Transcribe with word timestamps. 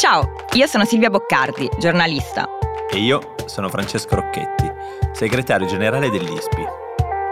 Ciao, 0.00 0.32
io 0.54 0.66
sono 0.66 0.86
Silvia 0.86 1.10
Boccardi, 1.10 1.68
giornalista. 1.78 2.48
E 2.90 2.96
io 3.00 3.34
sono 3.44 3.68
Francesco 3.68 4.14
Rocchetti, 4.14 4.64
segretario 5.12 5.66
generale 5.66 6.08
dell'ISPI. 6.08 6.64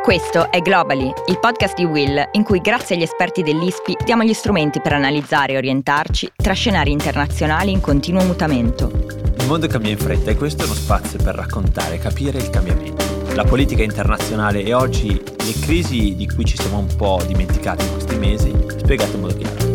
Questo 0.03 0.51
è 0.53 0.61
Globally, 0.61 1.11
il 1.28 1.38
podcast 1.38 1.74
di 1.77 1.87
Will, 1.87 2.28
in 2.33 2.42
cui 2.42 2.60
grazie 2.60 2.95
agli 2.95 3.04
esperti 3.04 3.42
dell'ISPI 3.42 3.96
diamo 4.04 4.23
gli 4.23 4.35
strumenti 4.35 4.83
per 4.83 4.92
analizzare 4.92 5.54
e 5.54 5.56
orientarci 5.56 6.33
tra 6.37 6.53
scenari 6.53 6.92
internazionali 6.92 7.73
in 7.73 7.81
continuo 7.81 8.23
mutamento. 8.23 8.91
Il 9.38 9.46
mondo 9.46 9.67
cambia 9.67 9.92
in 9.92 9.99
fretta 9.99 10.31
e 10.31 10.37
questo 10.37 10.64
è 10.64 10.67
uno 10.67 10.74
spazio 10.74 11.19
per 11.23 11.37
raccontare 11.37 11.95
e 11.95 11.99
capire 11.99 12.37
il 12.37 12.50
cambiamento. 12.50 13.03
La 13.32 13.45
politica 13.45 13.82
internazionale 13.82 14.63
e 14.63 14.74
oggi 14.74 15.09
le 15.09 15.55
crisi 15.59 16.14
di 16.14 16.28
cui 16.28 16.45
ci 16.45 16.59
siamo 16.59 16.77
un 16.77 16.95
po' 16.96 17.19
dimenticati 17.27 17.87
in 17.87 17.92
questi 17.92 18.16
mesi, 18.16 18.55
spiegate 18.77 19.14
in 19.14 19.20
modo 19.20 19.34
chiaro. 19.38 19.67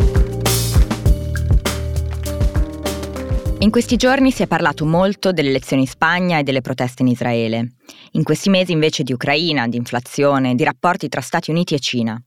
In 3.64 3.70
questi 3.70 3.96
giorni 3.96 4.30
si 4.30 4.42
è 4.42 4.46
parlato 4.46 4.84
molto 4.84 5.32
delle 5.32 5.48
elezioni 5.48 5.82
in 5.82 5.88
Spagna 5.88 6.38
e 6.38 6.42
delle 6.42 6.60
proteste 6.60 7.00
in 7.00 7.08
Israele. 7.08 7.76
In 8.10 8.22
questi 8.22 8.50
mesi 8.50 8.72
invece 8.72 9.04
di 9.04 9.14
Ucraina, 9.14 9.66
di 9.68 9.78
inflazione, 9.78 10.54
di 10.54 10.64
rapporti 10.64 11.08
tra 11.08 11.22
Stati 11.22 11.50
Uniti 11.50 11.72
e 11.72 11.78
Cina. 11.78 12.22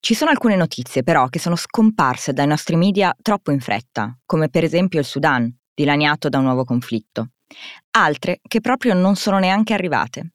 Ci 0.00 0.14
sono 0.14 0.30
alcune 0.30 0.56
notizie 0.56 1.02
però 1.02 1.26
che 1.26 1.38
sono 1.38 1.56
scomparse 1.56 2.32
dai 2.32 2.46
nostri 2.46 2.76
media 2.76 3.14
troppo 3.20 3.50
in 3.50 3.60
fretta, 3.60 4.16
come 4.24 4.48
per 4.48 4.64
esempio 4.64 4.98
il 4.98 5.04
Sudan, 5.04 5.54
dilaniato 5.74 6.30
da 6.30 6.38
un 6.38 6.44
nuovo 6.44 6.64
conflitto. 6.64 7.32
Altre 7.90 8.40
che 8.40 8.62
proprio 8.62 8.94
non 8.94 9.14
sono 9.14 9.38
neanche 9.38 9.74
arrivate. 9.74 10.32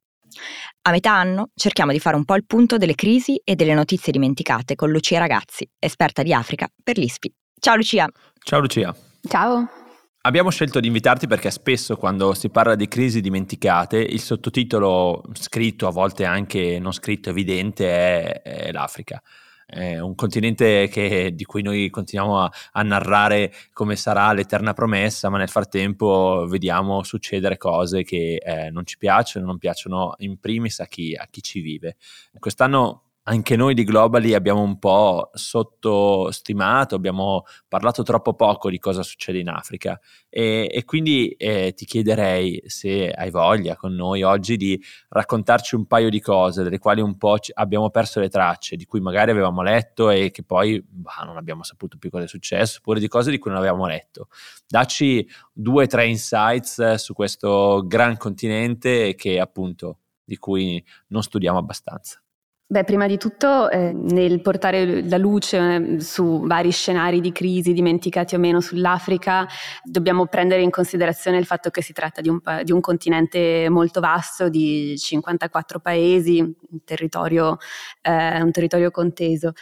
A 0.82 0.92
metà 0.92 1.14
anno 1.14 1.50
cerchiamo 1.56 1.90
di 1.90 1.98
fare 1.98 2.14
un 2.14 2.24
po' 2.24 2.36
il 2.36 2.46
punto 2.46 2.76
delle 2.76 2.94
crisi 2.94 3.40
e 3.42 3.56
delle 3.56 3.74
notizie 3.74 4.12
dimenticate 4.12 4.76
con 4.76 4.88
Lucia 4.92 5.18
Ragazzi, 5.18 5.68
esperta 5.80 6.22
di 6.22 6.32
Africa 6.32 6.68
per 6.80 6.96
l'ISPI. 6.96 7.34
Ciao 7.58 7.74
Lucia. 7.74 8.06
Ciao 8.44 8.60
Lucia. 8.60 8.94
Ciao. 9.28 9.77
Abbiamo 10.22 10.50
scelto 10.50 10.80
di 10.80 10.88
invitarti 10.88 11.28
perché 11.28 11.50
spesso 11.50 11.96
quando 11.96 12.34
si 12.34 12.50
parla 12.50 12.74
di 12.74 12.88
crisi 12.88 13.20
dimenticate 13.20 13.98
il 13.98 14.20
sottotitolo 14.20 15.22
scritto, 15.32 15.86
a 15.86 15.90
volte 15.92 16.24
anche 16.24 16.78
non 16.80 16.92
scritto, 16.92 17.30
evidente 17.30 17.86
è, 17.86 18.42
è 18.42 18.72
l'Africa. 18.72 19.22
È 19.64 19.98
un 20.00 20.14
continente 20.14 20.88
che, 20.88 21.32
di 21.34 21.44
cui 21.44 21.62
noi 21.62 21.88
continuiamo 21.88 22.40
a, 22.40 22.50
a, 22.72 22.82
narrare 22.82 23.52
come 23.72 23.96
sarà 23.96 24.32
l'eterna 24.32 24.72
promessa, 24.72 25.28
ma 25.28 25.38
nel 25.38 25.50
frattempo 25.50 26.46
vediamo 26.48 27.02
succedere 27.04 27.56
cose 27.56 28.02
che 28.02 28.36
eh, 28.36 28.70
non 28.70 28.86
ci 28.86 28.96
piacciono, 28.98 29.46
non 29.46 29.58
piacciono 29.58 30.14
in 30.18 30.40
primis 30.40 30.80
a 30.80 30.86
chi, 30.86 31.14
a 31.14 31.26
chi 31.30 31.42
ci 31.42 31.60
vive. 31.60 31.96
Quest'anno 32.38 33.07
anche 33.28 33.56
noi 33.56 33.74
di 33.74 33.84
Globally 33.84 34.32
abbiamo 34.32 34.62
un 34.62 34.78
po' 34.78 35.28
sottostimato, 35.34 36.94
abbiamo 36.94 37.44
parlato 37.68 38.02
troppo 38.02 38.32
poco 38.32 38.70
di 38.70 38.78
cosa 38.78 39.02
succede 39.02 39.38
in 39.38 39.50
Africa 39.50 40.00
e, 40.30 40.66
e 40.72 40.84
quindi 40.86 41.28
eh, 41.32 41.74
ti 41.74 41.84
chiederei 41.84 42.62
se 42.64 43.10
hai 43.10 43.30
voglia 43.30 43.76
con 43.76 43.94
noi 43.94 44.22
oggi 44.22 44.56
di 44.56 44.82
raccontarci 45.10 45.74
un 45.74 45.86
paio 45.86 46.08
di 46.08 46.20
cose 46.20 46.62
delle 46.62 46.78
quali 46.78 47.02
un 47.02 47.18
po' 47.18 47.38
ci, 47.38 47.52
abbiamo 47.54 47.90
perso 47.90 48.18
le 48.18 48.30
tracce, 48.30 48.76
di 48.76 48.86
cui 48.86 49.00
magari 49.00 49.30
avevamo 49.30 49.60
letto 49.62 50.08
e 50.08 50.30
che 50.30 50.42
poi 50.42 50.82
bah, 50.88 51.22
non 51.26 51.36
abbiamo 51.36 51.62
saputo 51.64 51.98
più 51.98 52.08
cosa 52.08 52.24
è 52.24 52.28
successo, 52.28 52.78
oppure 52.78 52.98
di 52.98 53.08
cose 53.08 53.30
di 53.30 53.36
cui 53.36 53.50
non 53.50 53.60
avevamo 53.60 53.86
letto. 53.86 54.28
Dacci 54.66 55.28
due 55.52 55.84
o 55.84 55.86
tre 55.86 56.06
insights 56.06 56.94
su 56.94 57.12
questo 57.12 57.84
gran 57.86 58.16
continente 58.16 59.14
che 59.14 59.38
appunto 59.38 59.98
di 60.24 60.38
cui 60.38 60.82
non 61.08 61.22
studiamo 61.22 61.58
abbastanza. 61.58 62.22
Beh, 62.70 62.84
prima 62.84 63.06
di 63.06 63.16
tutto 63.16 63.70
eh, 63.70 63.94
nel 63.94 64.42
portare 64.42 65.02
la 65.08 65.16
luce 65.16 65.56
eh, 65.56 66.00
su 66.00 66.42
vari 66.44 66.70
scenari 66.70 67.22
di 67.22 67.32
crisi 67.32 67.72
dimenticati 67.72 68.34
o 68.34 68.38
meno 68.38 68.60
sull'Africa, 68.60 69.48
dobbiamo 69.82 70.26
prendere 70.26 70.60
in 70.60 70.68
considerazione 70.68 71.38
il 71.38 71.46
fatto 71.46 71.70
che 71.70 71.80
si 71.80 71.94
tratta 71.94 72.20
di 72.20 72.28
un, 72.28 72.38
di 72.64 72.70
un 72.70 72.80
continente 72.82 73.70
molto 73.70 74.00
vasto, 74.00 74.50
di 74.50 74.98
54 74.98 75.80
paesi, 75.80 76.40
un 76.40 76.84
territorio, 76.84 77.56
eh, 78.02 78.42
un 78.42 78.50
territorio 78.50 78.90
conteso. 78.90 79.54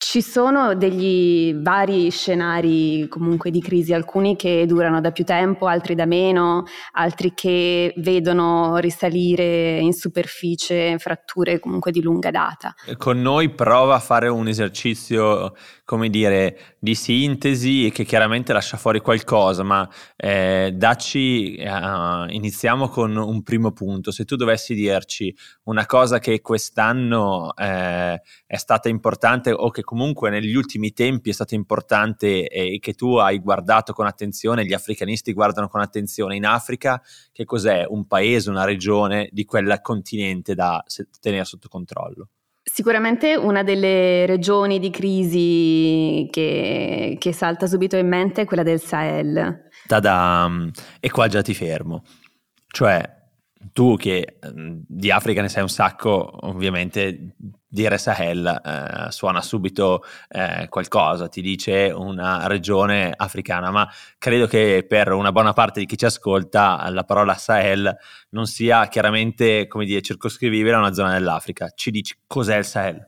Ci 0.00 0.22
sono 0.22 0.76
degli 0.76 1.52
vari 1.56 2.10
scenari 2.10 3.08
comunque 3.08 3.50
di 3.50 3.60
crisi, 3.60 3.92
alcuni 3.92 4.36
che 4.36 4.64
durano 4.64 5.00
da 5.00 5.10
più 5.10 5.24
tempo, 5.24 5.66
altri 5.66 5.96
da 5.96 6.06
meno, 6.06 6.66
altri 6.92 7.32
che 7.34 7.92
vedono 7.96 8.76
risalire 8.76 9.78
in 9.80 9.92
superficie 9.92 10.98
fratture 10.98 11.58
comunque 11.58 11.90
di 11.90 12.00
lunga 12.00 12.30
data. 12.30 12.72
Con 12.96 13.20
noi 13.20 13.50
prova 13.50 13.96
a 13.96 13.98
fare 13.98 14.28
un 14.28 14.46
esercizio, 14.46 15.54
come 15.88 16.10
dire, 16.10 16.76
di 16.78 16.94
sintesi 16.94 17.90
che 17.94 18.04
chiaramente 18.04 18.52
lascia 18.52 18.76
fuori 18.76 19.00
qualcosa, 19.00 19.62
ma 19.62 19.88
eh, 20.16 20.70
dacci, 20.74 21.54
eh, 21.54 22.26
iniziamo 22.28 22.88
con 22.88 23.16
un 23.16 23.42
primo 23.42 23.72
punto. 23.72 24.10
Se 24.10 24.26
tu 24.26 24.36
dovessi 24.36 24.74
dirci 24.74 25.34
una 25.62 25.86
cosa 25.86 26.18
che 26.18 26.42
quest'anno 26.42 27.56
eh, 27.56 28.20
è 28.44 28.56
stata 28.56 28.90
importante 28.90 29.50
o 29.50 29.70
che 29.70 29.80
comunque 29.80 30.28
negli 30.28 30.54
ultimi 30.54 30.92
tempi 30.92 31.30
è 31.30 31.32
stata 31.32 31.54
importante 31.54 32.48
e 32.48 32.78
che 32.80 32.92
tu 32.92 33.16
hai 33.16 33.38
guardato 33.38 33.94
con 33.94 34.04
attenzione, 34.04 34.66
gli 34.66 34.74
africanisti 34.74 35.32
guardano 35.32 35.68
con 35.68 35.80
attenzione 35.80 36.36
in 36.36 36.44
Africa, 36.44 37.00
che 37.32 37.46
cos'è 37.46 37.86
un 37.88 38.06
paese, 38.06 38.50
una 38.50 38.64
regione 38.64 39.30
di 39.32 39.46
quel 39.46 39.78
continente 39.80 40.54
da 40.54 40.84
tenere 41.18 41.46
sotto 41.46 41.68
controllo? 41.68 42.28
Sicuramente 42.70 43.34
una 43.34 43.62
delle 43.62 44.26
regioni 44.26 44.78
di 44.78 44.90
crisi 44.90 46.28
che, 46.30 47.16
che 47.18 47.32
salta 47.32 47.66
subito 47.66 47.96
in 47.96 48.06
mente 48.06 48.42
è 48.42 48.44
quella 48.44 48.62
del 48.62 48.80
Sahel. 48.80 49.68
Ta-da! 49.86 50.48
E 51.00 51.10
qua 51.10 51.26
già 51.28 51.42
ti 51.42 51.54
fermo. 51.54 52.04
Cioè, 52.66 53.17
tu 53.72 53.96
che 53.96 54.38
di 54.52 55.10
Africa 55.10 55.40
ne 55.40 55.48
sai 55.48 55.62
un 55.62 55.68
sacco, 55.68 56.46
ovviamente 56.46 57.34
dire 57.68 57.98
Sahel 57.98 58.46
eh, 58.46 59.10
suona 59.10 59.42
subito 59.42 60.02
eh, 60.28 60.66
qualcosa, 60.68 61.28
ti 61.28 61.42
dice 61.42 61.92
una 61.94 62.46
regione 62.46 63.12
africana, 63.14 63.70
ma 63.70 63.88
credo 64.16 64.46
che 64.46 64.84
per 64.88 65.12
una 65.12 65.32
buona 65.32 65.52
parte 65.52 65.80
di 65.80 65.86
chi 65.86 65.98
ci 65.98 66.06
ascolta 66.06 66.88
la 66.90 67.04
parola 67.04 67.34
Sahel 67.34 67.94
non 68.30 68.46
sia 68.46 68.88
chiaramente, 68.88 69.66
come 69.66 69.84
dire, 69.84 70.00
circoscrivibile 70.00 70.74
a 70.74 70.78
una 70.78 70.92
zona 70.92 71.12
dell'Africa. 71.12 71.70
Ci 71.74 71.90
dici 71.90 72.16
cos'è 72.26 72.56
il 72.56 72.64
Sahel? 72.64 73.06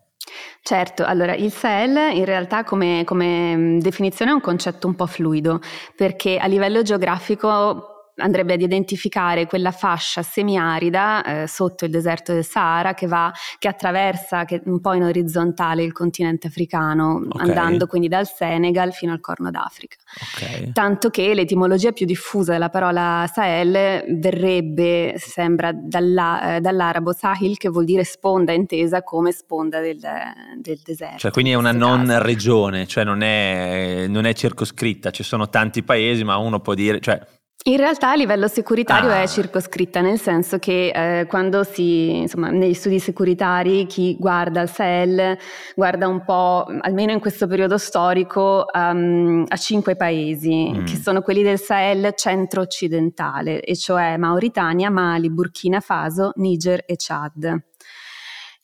Certo, 0.62 1.04
allora 1.04 1.34
il 1.34 1.50
Sahel 1.50 2.14
in 2.14 2.24
realtà 2.24 2.62
come, 2.62 3.02
come 3.04 3.78
definizione 3.80 4.30
è 4.30 4.34
un 4.34 4.40
concetto 4.40 4.86
un 4.86 4.94
po' 4.94 5.06
fluido 5.06 5.60
perché 5.96 6.36
a 6.36 6.46
livello 6.46 6.82
geografico 6.82 7.89
andrebbe 8.20 8.54
ad 8.54 8.60
identificare 8.60 9.46
quella 9.46 9.72
fascia 9.72 10.22
semiarida 10.22 11.24
eh, 11.24 11.46
sotto 11.46 11.84
il 11.84 11.90
deserto 11.90 12.32
del 12.32 12.44
Sahara 12.44 12.94
che, 12.94 13.06
va, 13.06 13.32
che 13.58 13.68
attraversa 13.68 14.44
che 14.44 14.62
un 14.64 14.80
po' 14.80 14.92
in 14.94 15.02
orizzontale 15.02 15.82
il 15.82 15.92
continente 15.92 16.46
africano, 16.46 17.22
okay. 17.28 17.48
andando 17.48 17.86
quindi 17.86 18.08
dal 18.08 18.26
Senegal 18.26 18.92
fino 18.92 19.12
al 19.12 19.20
Corno 19.20 19.50
d'Africa. 19.50 19.96
Okay. 20.34 20.72
Tanto 20.72 21.10
che 21.10 21.34
l'etimologia 21.34 21.92
più 21.92 22.06
diffusa 22.06 22.52
della 22.52 22.68
parola 22.68 23.28
Sahel 23.32 24.04
verrebbe, 24.18 25.14
sembra, 25.16 25.72
dalla, 25.72 26.56
eh, 26.56 26.60
dall'arabo 26.60 27.12
Sahil, 27.12 27.56
che 27.56 27.68
vuol 27.68 27.84
dire 27.84 28.04
sponda 28.04 28.52
intesa 28.52 29.02
come 29.02 29.32
sponda 29.32 29.80
del, 29.80 29.98
del 29.98 30.80
deserto. 30.84 31.18
Cioè, 31.18 31.30
quindi 31.30 31.52
è 31.52 31.54
una 31.54 31.72
non 31.72 32.06
caso. 32.06 32.22
regione, 32.22 32.86
cioè 32.86 33.04
non 33.04 33.22
è, 33.22 34.06
non 34.08 34.24
è 34.24 34.32
circoscritta, 34.32 35.10
ci 35.10 35.22
sono 35.22 35.48
tanti 35.48 35.82
paesi, 35.82 36.24
ma 36.24 36.36
uno 36.36 36.60
può 36.60 36.74
dire, 36.74 37.00
cioè 37.00 37.20
in 37.64 37.76
realtà 37.76 38.12
a 38.12 38.14
livello 38.14 38.48
securitario 38.48 39.10
ah. 39.10 39.20
è 39.20 39.28
circoscritta, 39.28 40.00
nel 40.00 40.18
senso 40.18 40.58
che 40.58 40.88
eh, 40.94 41.26
quando 41.26 41.62
si, 41.62 42.16
insomma, 42.16 42.48
negli 42.48 42.72
studi 42.72 42.98
securitari 42.98 43.84
chi 43.86 44.16
guarda 44.18 44.62
il 44.62 44.70
Sahel 44.70 45.36
guarda 45.74 46.08
un 46.08 46.24
po', 46.24 46.64
almeno 46.80 47.12
in 47.12 47.20
questo 47.20 47.46
periodo 47.46 47.76
storico, 47.76 48.64
um, 48.72 49.44
a 49.46 49.56
cinque 49.56 49.94
paesi, 49.94 50.70
mm. 50.72 50.84
che 50.86 50.96
sono 50.96 51.20
quelli 51.20 51.42
del 51.42 51.58
Sahel 51.58 52.12
centro-occidentale, 52.14 53.60
e 53.60 53.76
cioè 53.76 54.16
Mauritania, 54.16 54.88
Mali, 54.90 55.30
Burkina 55.30 55.80
Faso, 55.80 56.32
Niger 56.36 56.82
e 56.86 56.94
Chad 56.96 57.62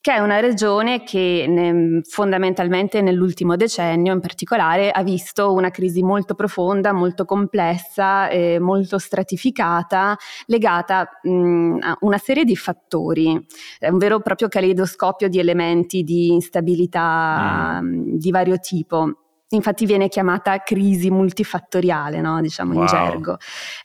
che 0.07 0.13
è 0.13 0.19
una 0.21 0.39
regione 0.39 1.03
che 1.03 1.47
ne, 1.49 2.01
fondamentalmente 2.09 3.01
nell'ultimo 3.01 3.57
decennio 3.57 4.13
in 4.13 4.21
particolare 4.21 4.93
ha 4.93 5.03
visto 5.03 5.53
una 5.53 5.73
crisi 5.73 6.01
molto 6.01 6.37
profonda, 6.37 6.93
molto 6.93 7.25
complessa, 7.25 8.29
eh, 8.29 8.61
molto 8.61 8.99
stratificata, 8.99 10.17
legata 10.45 11.09
mh, 11.23 11.79
a 11.81 11.97
una 12.03 12.19
serie 12.19 12.45
di 12.45 12.55
fattori, 12.55 13.37
è 13.81 13.89
un 13.89 13.99
vero 13.99 14.19
e 14.19 14.23
proprio 14.23 14.47
caleidoscopio 14.47 15.29
di 15.29 15.41
elementi 15.41 16.05
di 16.05 16.29
instabilità 16.29 17.81
mm. 17.83 17.87
mh, 17.89 18.17
di 18.19 18.31
vario 18.31 18.59
tipo. 18.61 19.11
Infatti 19.49 19.87
viene 19.87 20.07
chiamata 20.07 20.59
crisi 20.59 21.11
multifattoriale, 21.11 22.21
no? 22.21 22.41
diciamo 22.41 22.75
wow. 22.75 22.83
in 22.83 22.87
gergo. 22.87 23.39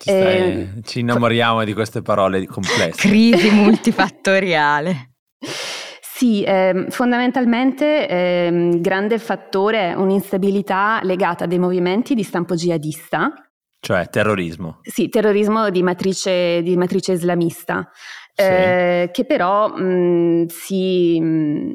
Eh, 0.05 0.69
ci 0.83 0.99
innamoriamo 0.99 1.63
di 1.63 1.73
queste 1.73 2.03
parole 2.03 2.45
complesse. 2.45 3.07
crisi 3.07 3.49
multifattoriale. 3.57 5.09
Sì, 6.21 6.43
eh, 6.43 6.85
fondamentalmente 6.89 8.07
eh, 8.07 8.69
grande 8.75 9.17
fattore 9.17 9.89
è 9.89 9.93
un'instabilità 9.95 10.99
legata 11.01 11.45
a 11.45 11.47
dei 11.47 11.57
movimenti 11.57 12.13
di 12.13 12.21
stampo 12.21 12.53
jihadista 12.53 13.33
Cioè 13.79 14.07
terrorismo. 14.07 14.81
Sì, 14.83 15.09
terrorismo 15.09 15.71
di 15.71 15.81
matrice, 15.81 16.61
di 16.61 16.77
matrice 16.77 17.13
islamista, 17.13 17.89
sì. 18.35 18.43
eh, 18.43 19.09
che 19.11 19.25
però 19.25 19.69
mh, 19.69 20.45
si... 20.45 21.19
Mh, 21.19 21.73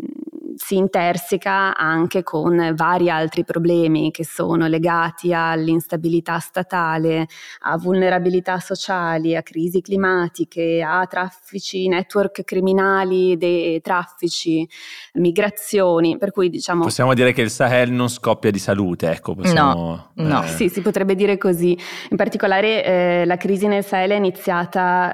si 0.56 0.76
interseca 0.76 1.76
anche 1.76 2.22
con 2.22 2.72
vari 2.74 3.10
altri 3.10 3.44
problemi 3.44 4.10
che 4.10 4.24
sono 4.24 4.66
legati 4.66 5.32
all'instabilità 5.32 6.38
statale, 6.38 7.26
a 7.60 7.76
vulnerabilità 7.76 8.58
sociali, 8.58 9.36
a 9.36 9.42
crisi 9.42 9.82
climatiche, 9.82 10.82
a 10.82 11.06
traffici, 11.06 11.88
network 11.88 12.42
criminali 12.44 13.36
dei 13.36 13.80
traffici, 13.82 14.66
migrazioni, 15.14 16.16
per 16.16 16.32
cui 16.32 16.48
diciamo... 16.48 16.84
Possiamo 16.84 17.12
dire 17.12 17.32
che 17.32 17.42
il 17.42 17.50
Sahel 17.50 17.92
non 17.92 18.08
scoppia 18.08 18.50
di 18.50 18.58
salute, 18.58 19.10
ecco. 19.10 19.34
Possiamo, 19.34 20.10
no, 20.14 20.26
no. 20.26 20.42
Eh... 20.42 20.48
Sì, 20.48 20.68
si 20.70 20.80
potrebbe 20.80 21.14
dire 21.14 21.36
così. 21.36 21.78
In 22.10 22.16
particolare 22.16 22.84
eh, 22.84 23.24
la 23.26 23.36
crisi 23.36 23.66
nel 23.66 23.84
Sahel 23.84 24.10
è 24.10 24.16
iniziata, 24.16 25.12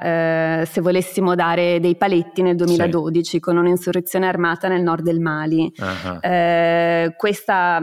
eh, 0.61 0.65
se 0.65 0.79
volessimo 0.79 1.35
dare 1.35 1.81
dei 1.81 1.95
paletti, 1.95 2.41
nel 2.41 2.55
2012 2.55 3.23
sì. 3.23 3.39
con 3.39 3.57
un'insurrezione 3.57 4.25
armata 4.25 4.69
nel 4.69 4.81
nord 4.81 5.03
del 5.03 5.19
Mali 5.19 5.31
animali. 5.33 5.71
Uh-huh. 5.77 6.19
Eh, 6.21 7.13
questa, 7.17 7.81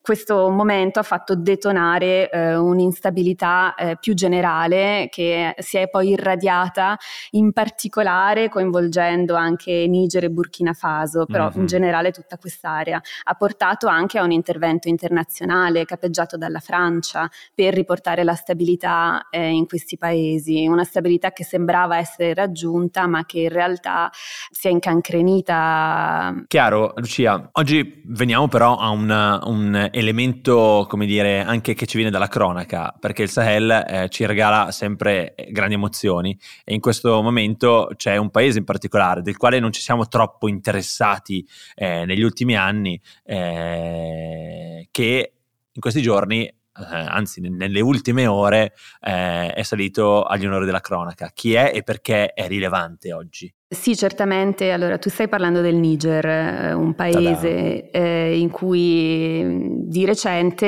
questo 0.00 0.50
momento 0.50 0.98
ha 0.98 1.02
fatto 1.02 1.34
detonare 1.34 2.30
eh, 2.30 2.56
un'instabilità 2.56 3.74
eh, 3.74 3.96
più 3.98 4.14
generale 4.14 5.08
che 5.10 5.54
si 5.58 5.76
è 5.78 5.88
poi 5.88 6.10
irradiata 6.10 6.96
in 7.30 7.52
particolare 7.52 8.48
coinvolgendo 8.48 9.34
anche 9.34 9.86
Niger 9.88 10.24
e 10.24 10.30
Burkina 10.30 10.72
Faso, 10.72 11.26
però 11.26 11.46
uh-huh. 11.46 11.60
in 11.60 11.66
generale 11.66 12.10
tutta 12.10 12.36
quest'area. 12.36 13.00
Ha 13.24 13.34
portato 13.34 13.86
anche 13.86 14.18
a 14.18 14.24
un 14.24 14.32
intervento 14.32 14.88
internazionale 14.88 15.84
capeggiato 15.84 16.36
dalla 16.36 16.60
Francia 16.60 17.28
per 17.54 17.74
riportare 17.74 18.24
la 18.24 18.34
stabilità 18.34 19.28
eh, 19.30 19.48
in 19.48 19.66
questi 19.66 19.96
paesi, 19.96 20.66
una 20.66 20.84
stabilità 20.84 21.32
che 21.32 21.44
sembrava 21.44 21.96
essere 21.96 22.34
raggiunta 22.34 23.06
ma 23.06 23.24
che 23.24 23.40
in 23.40 23.48
realtà 23.48 24.10
si 24.50 24.68
è 24.68 24.70
incancrenita. 24.70 26.44
Chiaro, 26.46 26.71
Lucia, 26.72 27.50
oggi 27.52 28.02
veniamo 28.06 28.48
però 28.48 28.76
a 28.76 28.88
un, 28.88 29.10
un, 29.44 29.88
elemento, 29.92 30.86
come 30.88 31.06
dire, 31.06 31.42
anche 31.42 31.74
che 31.74 31.86
ci 31.86 31.96
viene 31.96 32.10
dalla 32.10 32.28
cronaca, 32.28 32.94
perché 32.98 33.22
il 33.22 33.28
Sahel 33.28 33.70
eh, 33.70 34.08
ci 34.08 34.24
regala 34.26 34.70
sempre 34.70 35.34
grandi 35.50 35.74
emozioni 35.74 36.38
e 36.64 36.74
in 36.74 36.80
questo 36.80 37.20
momento 37.22 37.90
c'è 37.96 38.16
un 38.16 38.30
paese 38.30 38.58
in 38.58 38.64
particolare 38.64 39.22
del 39.22 39.36
quale 39.36 39.58
non 39.60 39.72
ci 39.72 39.80
siamo 39.80 40.08
troppo 40.08 40.48
interessati 40.48 41.46
eh, 41.74 42.04
negli 42.04 42.22
ultimi 42.22 42.56
anni, 42.56 43.00
eh, 43.24 44.88
che 44.90 45.32
in 45.72 45.80
questi 45.80 46.02
giorni 46.02 46.44
eh, 46.44 46.54
anzi 46.74 47.40
nelle 47.40 47.80
ultime 47.80 48.26
ore, 48.26 48.74
eh, 49.00 49.52
è 49.52 49.62
salito 49.62 50.22
agli 50.22 50.46
onori 50.46 50.64
della 50.64 50.80
cronaca. 50.80 51.30
Chi 51.34 51.54
è 51.54 51.70
e 51.74 51.82
perché 51.82 52.32
è 52.32 52.46
rilevante 52.46 53.12
oggi? 53.12 53.52
Sì, 53.72 53.96
certamente. 53.96 54.70
Allora, 54.70 54.98
tu 54.98 55.08
stai 55.08 55.28
parlando 55.28 55.62
del 55.62 55.76
Niger, 55.76 56.26
eh, 56.26 56.72
un 56.74 56.94
paese 56.94 57.88
eh, 57.90 58.38
in 58.38 58.50
cui 58.50 59.80
di 59.88 60.04
recente, 60.04 60.66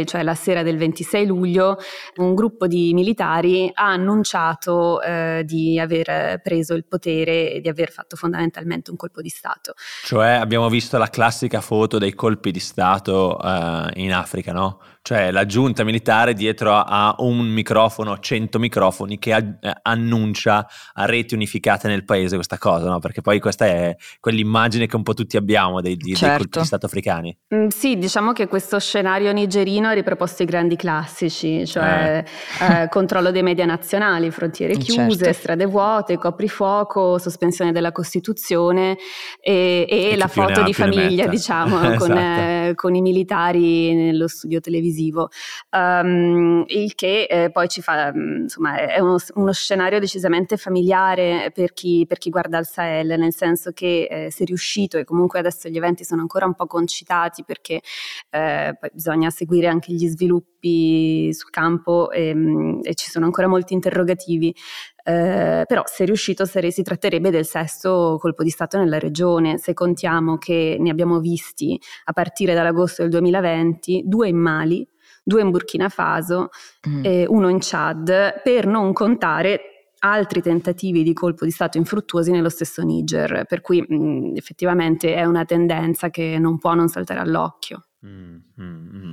eh, 0.00 0.04
cioè 0.04 0.24
la 0.24 0.34
sera 0.34 0.64
del 0.64 0.76
26 0.76 1.26
luglio, 1.26 1.78
un 2.16 2.34
gruppo 2.34 2.66
di 2.66 2.92
militari 2.92 3.70
ha 3.72 3.92
annunciato 3.92 5.00
eh, 5.00 5.42
di 5.46 5.78
aver 5.78 6.40
preso 6.42 6.74
il 6.74 6.84
potere 6.86 7.52
e 7.52 7.60
di 7.60 7.68
aver 7.68 7.92
fatto 7.92 8.16
fondamentalmente 8.16 8.90
un 8.90 8.96
colpo 8.96 9.20
di 9.20 9.28
Stato. 9.28 9.74
Cioè 10.04 10.30
abbiamo 10.30 10.68
visto 10.68 10.98
la 10.98 11.08
classica 11.08 11.60
foto 11.60 11.98
dei 11.98 12.14
colpi 12.14 12.50
di 12.50 12.60
Stato 12.60 13.40
eh, 13.40 13.90
in 13.94 14.12
Africa, 14.12 14.52
no? 14.52 14.80
Cioè 15.02 15.30
la 15.30 15.46
giunta 15.46 15.82
militare 15.82 16.34
dietro 16.34 16.74
a 16.74 17.14
un 17.18 17.46
microfono, 17.46 18.18
100 18.18 18.58
microfoni 18.58 19.18
che 19.18 19.32
eh, 19.32 19.72
annuncia 19.82 20.66
a 20.92 21.06
reti 21.06 21.34
unificate 21.34 21.88
nel 21.88 22.04
paese 22.04 22.36
questa 22.40 22.58
cosa, 22.58 22.88
no? 22.88 22.98
Perché 22.98 23.20
poi 23.20 23.38
questa 23.38 23.66
è 23.66 23.96
quell'immagine 24.18 24.86
che 24.86 24.96
un 24.96 25.02
po' 25.02 25.14
tutti 25.14 25.36
abbiamo 25.36 25.80
dei, 25.80 25.96
dei, 25.96 26.14
certo. 26.14 26.26
dei 26.26 26.36
colpi 26.38 26.58
di 26.60 26.64
Stato 26.64 26.86
africani. 26.86 27.36
Mm, 27.54 27.66
sì, 27.68 27.98
diciamo 27.98 28.32
che 28.32 28.46
questo 28.46 28.78
scenario 28.78 29.32
nigerino 29.32 29.88
ha 29.88 29.92
riproposto 29.92 30.42
i 30.42 30.46
grandi 30.46 30.76
classici, 30.76 31.66
cioè 31.66 32.24
eh. 32.60 32.82
Eh, 32.82 32.88
controllo 32.88 33.30
dei 33.30 33.42
media 33.42 33.66
nazionali, 33.66 34.30
frontiere 34.30 34.76
chiuse, 34.76 35.24
certo. 35.24 35.32
strade 35.32 35.66
vuote, 35.66 36.16
coprifuoco, 36.16 37.18
sospensione 37.18 37.72
della 37.72 37.92
Costituzione 37.92 38.96
e, 39.40 39.86
e, 39.88 40.10
e 40.12 40.16
la 40.16 40.28
foto 40.28 40.62
di 40.62 40.72
famiglia, 40.72 41.26
diciamo, 41.26 41.78
esatto. 41.82 41.98
con, 41.98 42.16
eh, 42.16 42.72
con, 42.74 42.94
i 42.94 43.02
militari 43.02 43.94
nello 43.94 44.28
studio 44.28 44.60
televisivo. 44.60 45.28
Um, 45.70 46.64
il 46.68 46.94
che 46.94 47.24
eh, 47.24 47.50
poi 47.50 47.68
ci 47.68 47.82
fa, 47.82 48.12
mm, 48.12 48.42
insomma, 48.42 48.78
è 48.78 48.98
uno, 49.00 49.18
uno 49.34 49.52
scenario 49.52 49.98
decisamente 49.98 50.56
familiare 50.56 51.50
per 51.54 51.72
chi, 51.72 52.04
per 52.08 52.18
chi 52.18 52.29
guarda 52.30 52.56
al 52.56 52.66
Sahel, 52.66 53.18
nel 53.18 53.34
senso 53.34 53.72
che 53.72 54.08
eh, 54.10 54.26
è 54.28 54.44
riuscito 54.44 54.96
e 54.96 55.04
comunque 55.04 55.38
adesso 55.38 55.68
gli 55.68 55.76
eventi 55.76 56.04
sono 56.04 56.22
ancora 56.22 56.46
un 56.46 56.54
po' 56.54 56.66
concitati 56.66 57.44
perché 57.44 57.82
eh, 58.30 58.78
bisogna 58.92 59.28
seguire 59.30 59.66
anche 59.66 59.92
gli 59.92 60.08
sviluppi 60.08 61.32
sul 61.34 61.50
campo 61.50 62.10
e, 62.10 62.28
ehm, 62.28 62.80
e 62.82 62.94
ci 62.94 63.10
sono 63.10 63.26
ancora 63.26 63.46
molti 63.46 63.74
interrogativi. 63.74 64.54
Eh, 65.02 65.64
però 65.66 65.82
se 65.86 66.04
riuscito 66.04 66.44
sare, 66.44 66.70
si 66.70 66.82
tratterebbe 66.82 67.30
del 67.30 67.46
sesto 67.46 68.16
colpo 68.20 68.42
di 68.42 68.50
Stato 68.50 68.78
nella 68.78 68.98
regione, 68.98 69.58
se 69.58 69.74
contiamo 69.74 70.38
che 70.38 70.76
ne 70.78 70.90
abbiamo 70.90 71.20
visti 71.20 71.80
a 72.04 72.12
partire 72.12 72.54
dall'agosto 72.54 73.02
del 73.02 73.10
2020, 73.10 74.04
due 74.06 74.28
in 74.28 74.36
Mali, 74.36 74.86
due 75.22 75.42
in 75.42 75.50
Burkina 75.50 75.88
Faso 75.88 76.50
mm. 76.88 77.04
e 77.04 77.26
uno 77.28 77.48
in 77.48 77.58
Chad, 77.60 78.42
per 78.42 78.66
non 78.66 78.92
contare 78.92 79.79
altri 80.00 80.42
tentativi 80.42 81.02
di 81.02 81.12
colpo 81.12 81.44
di 81.44 81.50
Stato 81.50 81.78
infruttuosi 81.78 82.30
nello 82.30 82.48
stesso 82.48 82.82
Niger, 82.82 83.44
per 83.46 83.60
cui 83.60 83.80
mh, 83.86 84.36
effettivamente 84.36 85.14
è 85.14 85.24
una 85.24 85.44
tendenza 85.44 86.10
che 86.10 86.38
non 86.38 86.58
può 86.58 86.74
non 86.74 86.88
saltare 86.88 87.20
all'occhio. 87.20 87.86
Mm, 88.06 88.36
mm, 88.60 88.96
mm. 88.96 89.10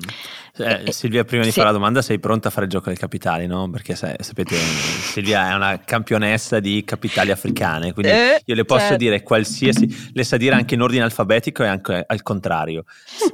Eh, 0.58 0.92
Silvia, 0.92 1.24
prima 1.24 1.44
di 1.44 1.50
sì. 1.50 1.56
fare 1.56 1.68
la 1.68 1.74
domanda, 1.74 2.02
sei 2.02 2.20
pronta 2.20 2.48
a 2.48 2.52
fare 2.52 2.66
il 2.66 2.72
gioco 2.72 2.90
dei 2.90 2.98
capitali, 2.98 3.48
no? 3.48 3.70
Perché 3.70 3.96
sai, 3.96 4.16
sapete, 4.20 4.56
Silvia 4.56 5.52
è 5.52 5.56
una 5.56 5.80
campionessa 5.84 6.60
di 6.60 6.84
capitali 6.84 7.32
africane, 7.32 7.94
quindi 7.94 8.12
eh, 8.12 8.42
io 8.46 8.56
le 8.56 8.66
posso 8.66 8.82
certo. 8.82 8.98
dire 8.98 9.24
qualsiasi, 9.24 10.12
le 10.14 10.24
sa 10.24 10.38
dire 10.38 10.56
anche 10.56 10.76
in 10.76 10.82
ordine 10.82 11.04
alfabetico 11.04 11.64
e 11.64 11.68
anche 11.68 12.04
al 12.06 12.22
contrario. 12.24 12.84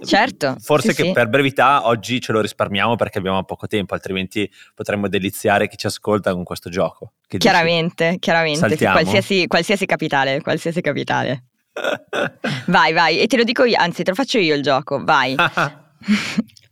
Certo. 0.03 0.55
Forse 0.59 0.89
sì, 0.89 0.95
che 0.95 1.03
sì. 1.03 1.11
per 1.11 1.29
brevità 1.29 1.87
oggi 1.87 2.19
ce 2.19 2.31
lo 2.31 2.41
risparmiamo 2.41 2.95
perché 2.95 3.17
abbiamo 3.17 3.43
poco 3.43 3.67
tempo, 3.67 3.93
altrimenti 3.93 4.49
potremmo 4.73 5.07
deliziare 5.07 5.67
chi 5.67 5.77
ci 5.77 5.87
ascolta 5.87 6.33
con 6.33 6.43
questo 6.43 6.69
gioco. 6.69 7.13
Che 7.27 7.37
chiaramente, 7.37 8.05
dici? 8.05 8.19
chiaramente, 8.19 8.77
qualsiasi, 8.77 9.47
qualsiasi 9.47 9.85
capitale, 9.85 10.41
qualsiasi 10.41 10.81
capitale 10.81 11.43
vai, 12.67 12.93
vai, 12.93 13.19
e 13.19 13.27
te 13.27 13.37
lo 13.37 13.43
dico 13.43 13.63
io, 13.63 13.77
anzi 13.77 14.03
te 14.03 14.11
lo 14.11 14.15
faccio 14.15 14.37
io 14.37 14.55
il 14.55 14.61
gioco, 14.61 15.03
vai. 15.03 15.35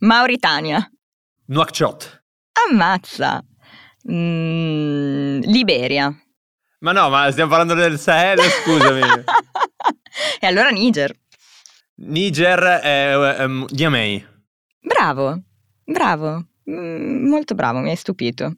Mauritania. 0.02 0.90
Nouakchott. 1.46 2.24
Ammazza. 2.68 3.44
Mm, 4.10 5.40
Liberia. 5.42 6.12
Ma 6.80 6.90
no, 6.90 7.08
ma 7.08 7.30
stiamo 7.30 7.50
parlando 7.50 7.74
del 7.74 8.00
Sahel, 8.00 8.40
scusami. 8.40 9.00
e 10.40 10.46
allora 10.46 10.70
Niger. 10.70 11.14
Niger 11.96 12.58
è 12.82 13.44
um, 13.44 13.64
Niamey. 13.70 14.26
Bravo, 14.80 15.40
bravo, 15.84 16.46
mm, 16.68 17.28
molto 17.28 17.54
bravo, 17.54 17.78
mi 17.78 17.90
hai 17.90 17.96
stupito. 17.96 18.56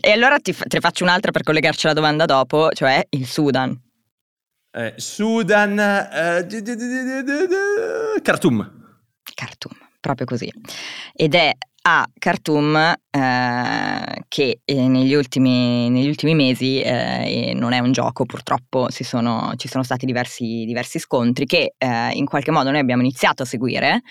E 0.00 0.10
allora 0.10 0.40
ti, 0.40 0.52
te 0.52 0.66
ne 0.68 0.80
faccio 0.80 1.04
un'altra 1.04 1.30
per 1.30 1.44
collegarci 1.44 1.86
alla 1.86 1.94
domanda 1.94 2.24
dopo, 2.24 2.70
cioè 2.72 3.06
il 3.10 3.28
Sudan. 3.28 3.80
Eh, 4.72 4.94
Sudan, 4.96 5.78
eh, 5.78 6.46
Khartoum. 8.20 8.82
Khartoum, 9.34 9.83
proprio 10.04 10.26
così. 10.26 10.52
Ed 11.14 11.34
è 11.34 11.50
a 11.86 12.06
Khartoum 12.18 12.76
eh, 13.10 14.24
che 14.28 14.60
eh, 14.64 14.88
negli, 14.88 15.14
ultimi, 15.14 15.88
negli, 15.90 16.08
ultimi, 16.08 16.34
mesi, 16.34 16.80
eh, 16.80 17.52
non 17.54 17.72
è 17.72 17.78
un 17.78 17.92
gioco 17.92 18.24
purtroppo, 18.24 18.88
sono, 18.90 19.52
ci 19.56 19.68
sono 19.68 19.82
stati 19.82 20.06
diversi, 20.06 20.64
diversi 20.66 20.98
scontri 20.98 21.44
che 21.44 21.74
eh, 21.76 22.10
in 22.12 22.24
qualche 22.24 22.50
modo 22.50 22.70
noi 22.70 22.80
abbiamo 22.80 23.02
iniziato 23.02 23.42
a 23.42 23.46
seguire, 23.46 24.02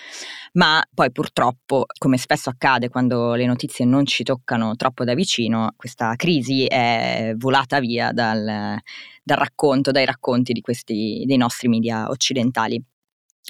ma 0.52 0.82
poi 0.92 1.10
purtroppo, 1.10 1.86
come 1.98 2.16
spesso 2.16 2.48
accade 2.48 2.88
quando 2.88 3.34
le 3.34 3.46
notizie 3.46 3.84
non 3.84 4.06
ci 4.06 4.22
toccano 4.22 4.76
troppo 4.76 5.02
da 5.02 5.14
vicino, 5.14 5.74
questa 5.76 6.14
crisi 6.14 6.66
è 6.66 7.34
volata 7.36 7.80
via 7.80 8.12
dal 8.12 8.80
dal 9.24 9.38
racconto, 9.38 9.90
dai 9.90 10.04
racconti 10.04 10.60
questi, 10.60 11.24
dei 11.26 11.38
nostri 11.38 11.68
media 11.68 12.08
occidentali. 12.10 12.80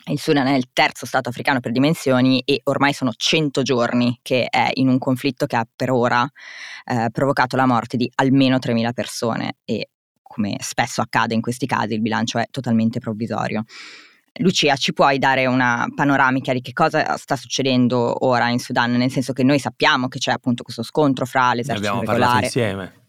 Il 0.06 0.18
Sudan 0.18 0.46
è 0.46 0.54
il 0.54 0.68
terzo 0.72 1.06
stato 1.06 1.28
africano 1.28 1.60
per 1.60 1.72
dimensioni 1.72 2.42
e 2.44 2.60
ormai 2.64 2.92
sono 2.92 3.12
100 3.16 3.62
giorni 3.62 4.18
che 4.22 4.46
è 4.46 4.70
in 4.74 4.88
un 4.88 4.98
conflitto 4.98 5.46
che 5.46 5.56
ha 5.56 5.66
per 5.74 5.90
ora 5.90 6.28
eh, 6.84 7.08
provocato 7.10 7.56
la 7.56 7.66
morte 7.66 7.96
di 7.96 8.10
almeno 8.16 8.56
3.000 8.56 8.92
persone 8.92 9.56
e 9.64 9.88
come 10.20 10.56
spesso 10.60 11.00
accade 11.00 11.34
in 11.34 11.40
questi 11.40 11.66
casi 11.66 11.94
il 11.94 12.00
bilancio 12.00 12.38
è 12.38 12.46
totalmente 12.50 12.98
provvisorio. 12.98 13.64
Lucia, 14.38 14.74
ci 14.74 14.92
puoi 14.92 15.18
dare 15.18 15.46
una 15.46 15.86
panoramica 15.94 16.52
di 16.52 16.60
che 16.60 16.72
cosa 16.72 17.16
sta 17.16 17.36
succedendo 17.36 18.26
ora 18.26 18.48
in 18.48 18.58
Sudan? 18.58 18.92
Nel 18.92 19.10
senso 19.10 19.32
che 19.32 19.44
noi 19.44 19.60
sappiamo 19.60 20.08
che 20.08 20.18
c'è 20.18 20.32
appunto 20.32 20.64
questo 20.64 20.82
scontro 20.82 21.24
fra 21.24 21.54
l'esercito 21.54 21.92
ne 21.92 21.98
abbiamo 21.98 22.12
regolare. 22.12 22.44
insieme. 22.46 23.03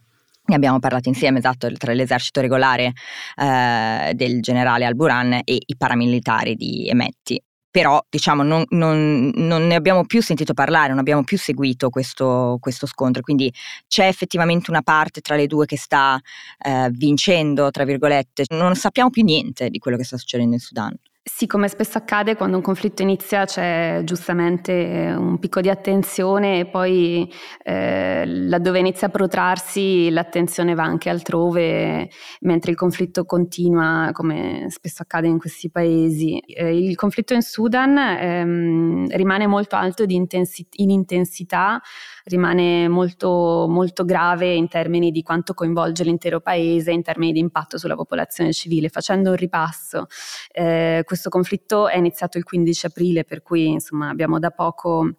Ne 0.47 0.55
abbiamo 0.55 0.79
parlato 0.79 1.09
insieme, 1.09 1.39
esatto, 1.39 1.71
tra 1.73 1.93
l'esercito 1.93 2.41
regolare 2.41 2.93
eh, 3.35 4.11
del 4.13 4.41
generale 4.41 4.85
Al-Buran 4.85 5.33
e 5.43 5.57
i 5.65 5.75
paramilitari 5.77 6.55
di 6.55 6.87
Emetti 6.87 7.41
però 7.75 8.01
diciamo 8.09 8.41
non, 8.41 8.63
non, 8.69 9.33
non, 9.35 9.67
ne 9.67 9.75
abbiamo 9.75 10.05
più 10.05 10.21
sentito 10.21 10.53
parlare, 10.53 10.87
non 10.91 10.99
abbiamo 10.99 11.25
più 11.25 11.37
seguito 11.37 11.89
questo, 11.89 12.55
questo, 12.61 12.87
scontro, 12.87 13.21
quindi 13.21 13.53
c'è 13.85 14.07
effettivamente 14.07 14.69
una 14.69 14.81
parte 14.81 15.19
tra 15.19 15.35
le 15.35 15.45
due 15.45 15.65
che 15.65 15.77
sta 15.77 16.17
eh, 16.65 16.87
vincendo, 16.91 17.71
tra 17.71 17.83
virgolette, 17.83 18.45
non 18.51 18.75
sappiamo 18.75 19.09
più 19.09 19.25
niente 19.25 19.69
di 19.69 19.77
quello 19.77 19.97
che 19.97 20.05
sta 20.05 20.15
succedendo 20.15 20.53
in 20.53 20.61
Sudan. 20.61 20.95
Sì, 21.27 21.47
come 21.47 21.67
spesso 21.69 21.97
accade 21.97 22.35
quando 22.35 22.57
un 22.57 22.61
conflitto 22.61 23.01
inizia 23.01 23.45
c'è 23.45 24.01
giustamente 24.03 25.11
un 25.17 25.39
picco 25.39 25.59
di 25.59 25.69
attenzione 25.71 26.59
e 26.59 26.65
poi 26.67 27.27
eh, 27.63 28.23
laddove 28.27 28.77
inizia 28.77 29.07
a 29.07 29.09
protrarsi 29.09 30.11
l'attenzione 30.11 30.75
va 30.75 30.83
anche 30.83 31.09
altrove 31.09 32.09
mentre 32.41 32.69
il 32.69 32.77
conflitto 32.77 33.25
continua 33.25 34.11
come 34.13 34.67
spesso 34.69 35.01
accade 35.01 35.27
in 35.27 35.39
questi 35.39 35.71
paesi. 35.71 36.37
Eh, 36.41 36.77
il 36.77 36.95
conflitto 36.95 37.33
in 37.33 37.41
Sudan 37.41 37.97
ehm, 37.97 39.07
rimane 39.09 39.47
molto 39.47 39.75
alto 39.75 40.03
intensi- 40.03 40.67
in 40.73 40.91
intensità 40.91 41.81
rimane 42.25 42.87
molto, 42.87 43.65
molto 43.69 44.03
grave 44.05 44.53
in 44.53 44.67
termini 44.67 45.11
di 45.11 45.21
quanto 45.21 45.53
coinvolge 45.53 46.03
l'intero 46.03 46.39
paese, 46.39 46.91
in 46.91 47.03
termini 47.03 47.31
di 47.31 47.39
impatto 47.39 47.77
sulla 47.77 47.95
popolazione 47.95 48.51
civile. 48.53 48.89
Facendo 48.89 49.31
un 49.31 49.35
ripasso, 49.35 50.07
eh, 50.51 51.03
questo 51.15 51.29
conflitto 51.29 51.87
è 51.87 51.95
iniziato 51.97 52.37
il 52.37 52.43
15 52.43 52.85
aprile, 52.87 53.23
per 53.23 53.41
cui 53.41 53.67
insomma 53.67 54.09
abbiamo 54.09 54.37
da 54.37 54.51
poco 54.51 55.11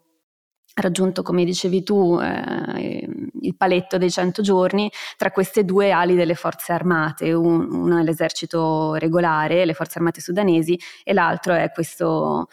raggiunto, 0.74 1.22
come 1.22 1.44
dicevi 1.44 1.82
tu, 1.82 2.18
eh, 2.20 3.08
il 3.40 3.56
paletto 3.56 3.96
dei 3.96 4.10
100 4.10 4.42
giorni 4.42 4.90
tra 5.16 5.30
queste 5.30 5.64
due 5.64 5.90
ali 5.90 6.14
delle 6.14 6.34
forze 6.34 6.72
armate, 6.72 7.32
un, 7.32 7.72
uno 7.72 7.98
è 7.98 8.02
l'esercito 8.02 8.94
regolare, 8.96 9.64
le 9.64 9.72
forze 9.72 9.98
armate 9.98 10.20
sudanesi, 10.20 10.78
e 11.02 11.14
l'altro 11.14 11.54
è 11.54 11.70
questo 11.72 12.48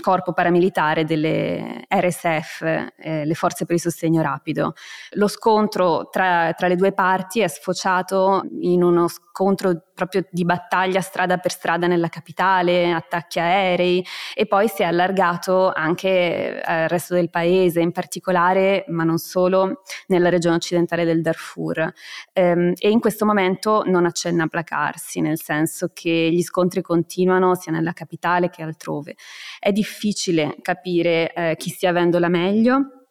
corpo 0.00 0.32
paramilitare 0.32 1.04
delle 1.04 1.86
RSF, 1.88 2.62
eh, 2.96 3.24
le 3.24 3.34
forze 3.34 3.64
per 3.64 3.76
il 3.76 3.80
sostegno 3.80 4.20
rapido. 4.20 4.74
Lo 5.12 5.28
scontro 5.28 6.08
tra, 6.10 6.52
tra 6.52 6.68
le 6.68 6.76
due 6.76 6.92
parti 6.92 7.40
è 7.40 7.48
sfociato 7.48 8.42
in 8.60 8.82
uno 8.82 9.08
scontro 9.08 9.84
proprio 9.94 10.26
di 10.30 10.44
battaglia 10.44 11.00
strada 11.00 11.38
per 11.38 11.52
strada 11.52 11.86
nella 11.86 12.08
capitale, 12.08 12.92
attacchi 12.92 13.38
aerei 13.38 14.04
e 14.34 14.46
poi 14.46 14.68
si 14.68 14.82
è 14.82 14.84
allargato 14.84 15.70
anche 15.72 16.60
al 16.62 16.88
resto 16.88 17.14
del 17.14 17.30
paese, 17.30 17.80
in 17.80 17.92
particolare, 17.92 18.84
ma 18.88 19.04
non 19.04 19.18
solo, 19.18 19.82
nella 20.08 20.28
regione 20.28 20.56
occidentale 20.56 21.04
del 21.04 21.22
Darfur. 21.22 21.92
Ehm, 22.32 22.72
e 22.76 22.90
in 22.90 23.00
questo 23.00 23.24
momento 23.24 23.82
non 23.86 24.04
accenna 24.04 24.44
a 24.44 24.48
placarsi, 24.48 25.20
nel 25.20 25.40
senso 25.40 25.90
che 25.92 26.28
gli 26.30 26.42
scontri 26.42 26.82
continuano 26.82 27.54
sia 27.54 27.72
nella 27.72 27.92
capitale 27.92 28.50
che 28.50 28.62
altrove. 28.62 29.13
È 29.58 29.72
difficile 29.72 30.56
capire 30.60 31.32
eh, 31.32 31.56
chi 31.56 31.70
stia 31.70 31.90
avendo 31.90 32.18
la 32.18 32.28
meglio 32.28 33.04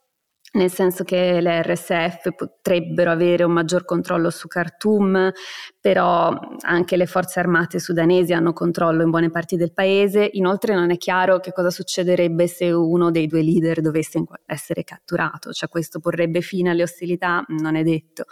nel 0.53 0.71
senso 0.71 1.03
che 1.03 1.41
le 1.41 1.63
RSF 1.63 2.35
potrebbero 2.35 3.09
avere 3.09 3.43
un 3.43 3.51
maggior 3.51 3.85
controllo 3.85 4.29
su 4.29 4.47
Khartoum, 4.47 5.31
però 5.79 6.31
anche 6.61 6.95
le 6.95 7.07
forze 7.07 7.39
armate 7.39 7.79
sudanesi 7.79 8.33
hanno 8.33 8.53
controllo 8.53 9.01
in 9.01 9.09
buone 9.09 9.31
parti 9.31 9.55
del 9.55 9.73
paese. 9.73 10.29
Inoltre 10.33 10.75
non 10.75 10.91
è 10.91 10.97
chiaro 10.97 11.39
che 11.39 11.51
cosa 11.51 11.71
succederebbe 11.71 12.45
se 12.47 12.71
uno 12.71 13.09
dei 13.09 13.25
due 13.25 13.41
leader 13.41 13.81
dovesse 13.81 14.23
essere 14.45 14.83
catturato, 14.83 15.51
cioè 15.51 15.69
questo 15.69 15.99
porrebbe 15.99 16.41
fine 16.41 16.69
alle 16.69 16.83
ostilità, 16.83 17.43
non 17.47 17.75
è 17.75 17.81
detto. 17.81 18.25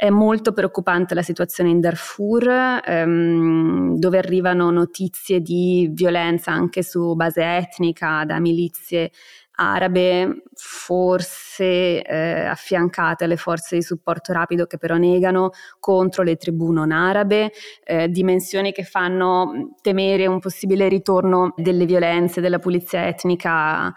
È 0.00 0.10
molto 0.10 0.52
preoccupante 0.52 1.12
la 1.12 1.22
situazione 1.22 1.70
in 1.70 1.80
Darfur, 1.80 2.48
ehm, 2.48 3.98
dove 3.98 4.18
arrivano 4.18 4.70
notizie 4.70 5.40
di 5.40 5.90
violenza 5.92 6.52
anche 6.52 6.84
su 6.84 7.16
base 7.16 7.42
etnica 7.42 8.24
da 8.24 8.38
milizie 8.38 9.10
arabe, 9.56 10.44
forse 10.54 12.00
eh, 12.04 12.44
affiancate 12.44 13.24
alle 13.24 13.36
forze 13.36 13.74
di 13.74 13.82
supporto 13.82 14.32
rapido 14.32 14.66
che 14.66 14.78
però 14.78 14.94
negano 14.94 15.50
contro 15.80 16.22
le 16.22 16.36
tribù 16.36 16.70
non 16.70 16.92
arabe, 16.92 17.50
eh, 17.82 18.08
dimensioni 18.08 18.70
che 18.70 18.84
fanno 18.84 19.74
temere 19.82 20.28
un 20.28 20.38
possibile 20.38 20.86
ritorno 20.86 21.54
delle 21.56 21.86
violenze, 21.86 22.40
della 22.40 22.60
pulizia 22.60 23.08
etnica 23.08 23.92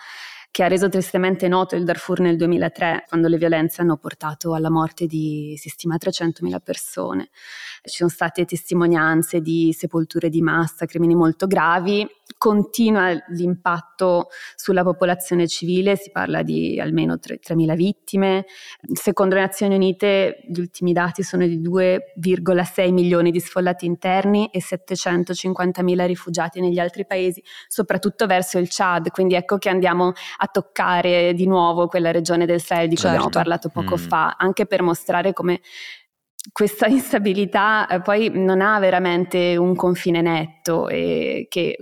che 0.51 0.63
ha 0.63 0.67
reso 0.67 0.89
tristemente 0.89 1.47
noto 1.47 1.77
il 1.77 1.85
Darfur 1.85 2.19
nel 2.19 2.35
2003, 2.35 3.05
quando 3.07 3.29
le 3.29 3.37
violenze 3.37 3.81
hanno 3.81 3.95
portato 3.95 4.53
alla 4.53 4.69
morte 4.69 5.07
di, 5.07 5.55
si 5.57 5.69
stima, 5.69 5.95
300.000 5.95 6.59
persone. 6.61 7.29
Ci 7.81 7.95
sono 7.95 8.09
state 8.09 8.43
testimonianze 8.43 9.39
di 9.39 9.73
sepolture 9.73 10.27
di 10.27 10.41
massa, 10.41 10.85
crimini 10.85 11.15
molto 11.15 11.47
gravi 11.47 12.05
continua 12.41 13.11
l'impatto 13.27 14.29
sulla 14.55 14.81
popolazione 14.81 15.47
civile, 15.47 15.95
si 15.95 16.09
parla 16.09 16.41
di 16.41 16.79
almeno 16.79 17.19
3.000 17.21 17.75
vittime. 17.75 18.45
Secondo 18.93 19.35
le 19.35 19.41
Nazioni 19.41 19.75
Unite 19.75 20.39
gli 20.47 20.59
ultimi 20.59 20.91
dati 20.91 21.21
sono 21.21 21.45
di 21.45 21.61
2,6 21.61 22.91
milioni 22.91 23.29
di 23.29 23.39
sfollati 23.39 23.85
interni 23.85 24.49
e 24.51 24.59
750.000 24.59 26.07
rifugiati 26.07 26.61
negli 26.61 26.79
altri 26.79 27.05
paesi, 27.05 27.43
soprattutto 27.67 28.25
verso 28.25 28.57
il 28.57 28.69
Chad. 28.71 29.11
Quindi 29.11 29.35
ecco 29.35 29.59
che 29.59 29.69
andiamo 29.69 30.11
a 30.37 30.47
toccare 30.47 31.35
di 31.35 31.45
nuovo 31.45 31.85
quella 31.85 32.09
regione 32.09 32.47
del 32.47 32.59
Sahel 32.59 32.87
di 32.87 32.95
cui 32.95 33.03
certo. 33.03 33.17
abbiamo 33.17 33.29
parlato 33.29 33.69
poco 33.69 33.97
mm. 33.97 34.07
fa, 34.07 34.35
anche 34.35 34.65
per 34.65 34.81
mostrare 34.81 35.31
come 35.31 35.61
questa 36.51 36.87
instabilità 36.89 37.87
eh, 37.87 38.01
poi 38.01 38.31
non 38.33 38.61
ha 38.61 38.79
veramente 38.79 39.55
un 39.57 39.75
confine 39.75 40.21
netto 40.21 40.87
e 40.87 41.45
che 41.49 41.77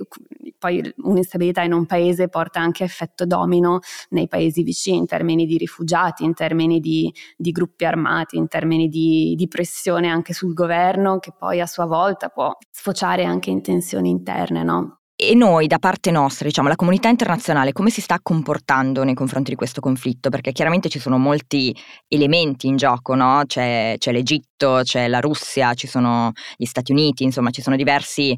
poi 0.57 0.93
un'instabilità 0.97 1.61
in 1.61 1.71
un 1.71 1.85
paese 1.85 2.27
porta 2.27 2.59
anche 2.59 2.83
effetto 2.83 3.25
domino 3.25 3.79
nei 4.09 4.27
paesi 4.27 4.61
vicini 4.61 4.97
in 4.97 5.05
termini 5.05 5.45
di 5.45 5.57
rifugiati, 5.57 6.25
in 6.25 6.33
termini 6.33 6.79
di, 6.79 7.11
di 7.37 7.51
gruppi 7.51 7.85
armati, 7.85 8.35
in 8.35 8.47
termini 8.47 8.89
di, 8.89 9.35
di, 9.37 9.47
pressione 9.47 10.09
anche 10.09 10.33
sul 10.33 10.53
governo 10.53 11.19
che 11.19 11.31
poi 11.37 11.61
a 11.61 11.65
sua 11.65 11.85
volta 11.85 12.27
può 12.27 12.55
sfociare 12.69 13.23
anche 13.23 13.49
in 13.49 13.61
tensioni 13.61 14.09
interne, 14.09 14.63
no? 14.63 14.98
E 15.29 15.35
noi, 15.35 15.67
da 15.67 15.77
parte 15.77 16.09
nostra, 16.09 16.47
diciamo, 16.47 16.69
la 16.69 16.75
comunità 16.75 17.07
internazionale, 17.07 17.71
come 17.71 17.91
si 17.91 18.01
sta 18.01 18.17
comportando 18.19 19.03
nei 19.03 19.13
confronti 19.13 19.51
di 19.51 19.55
questo 19.55 19.79
conflitto? 19.79 20.31
Perché 20.31 20.51
chiaramente 20.51 20.89
ci 20.89 20.97
sono 20.97 21.19
molti 21.19 21.71
elementi 22.07 22.65
in 22.65 22.77
gioco, 22.77 23.13
no? 23.13 23.43
C'è, 23.45 23.93
c'è 23.99 24.11
l'Egitto, 24.11 24.79
c'è 24.81 25.07
la 25.07 25.19
Russia, 25.19 25.75
ci 25.75 25.85
sono 25.85 26.31
gli 26.57 26.65
Stati 26.65 26.91
Uniti, 26.91 27.25
insomma, 27.25 27.51
ci 27.51 27.61
sono 27.61 27.75
diversi 27.75 28.35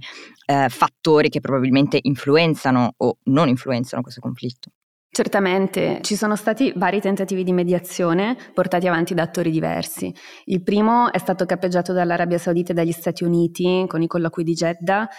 eh, 0.48 0.68
fattori 0.68 1.30
che 1.30 1.40
probabilmente 1.40 1.98
influenzano 2.02 2.92
o 2.98 3.20
non 3.28 3.48
influenzano 3.48 4.02
questo 4.02 4.20
conflitto. 4.20 4.72
Certamente, 5.14 6.00
ci 6.04 6.16
sono 6.16 6.38
stati 6.38 6.72
vari 6.74 7.02
tentativi 7.02 7.44
di 7.44 7.52
mediazione 7.52 8.38
portati 8.54 8.88
avanti 8.88 9.14
da 9.14 9.24
attori 9.24 9.52
diversi. 9.52 10.14
Il 10.46 10.64
primo 10.64 11.12
è 11.12 11.18
stato 11.18 11.46
cappeggiato 11.46 11.92
dall'Arabia 11.92 12.38
Saudita 12.38 12.72
e 12.72 12.76
dagli 12.76 12.94
Stati 12.94 13.26
Uniti 13.26 13.84
con 13.90 14.02
i 14.02 14.08
colloqui 14.08 14.46
di 14.46 14.54
Jeddah 14.54 15.10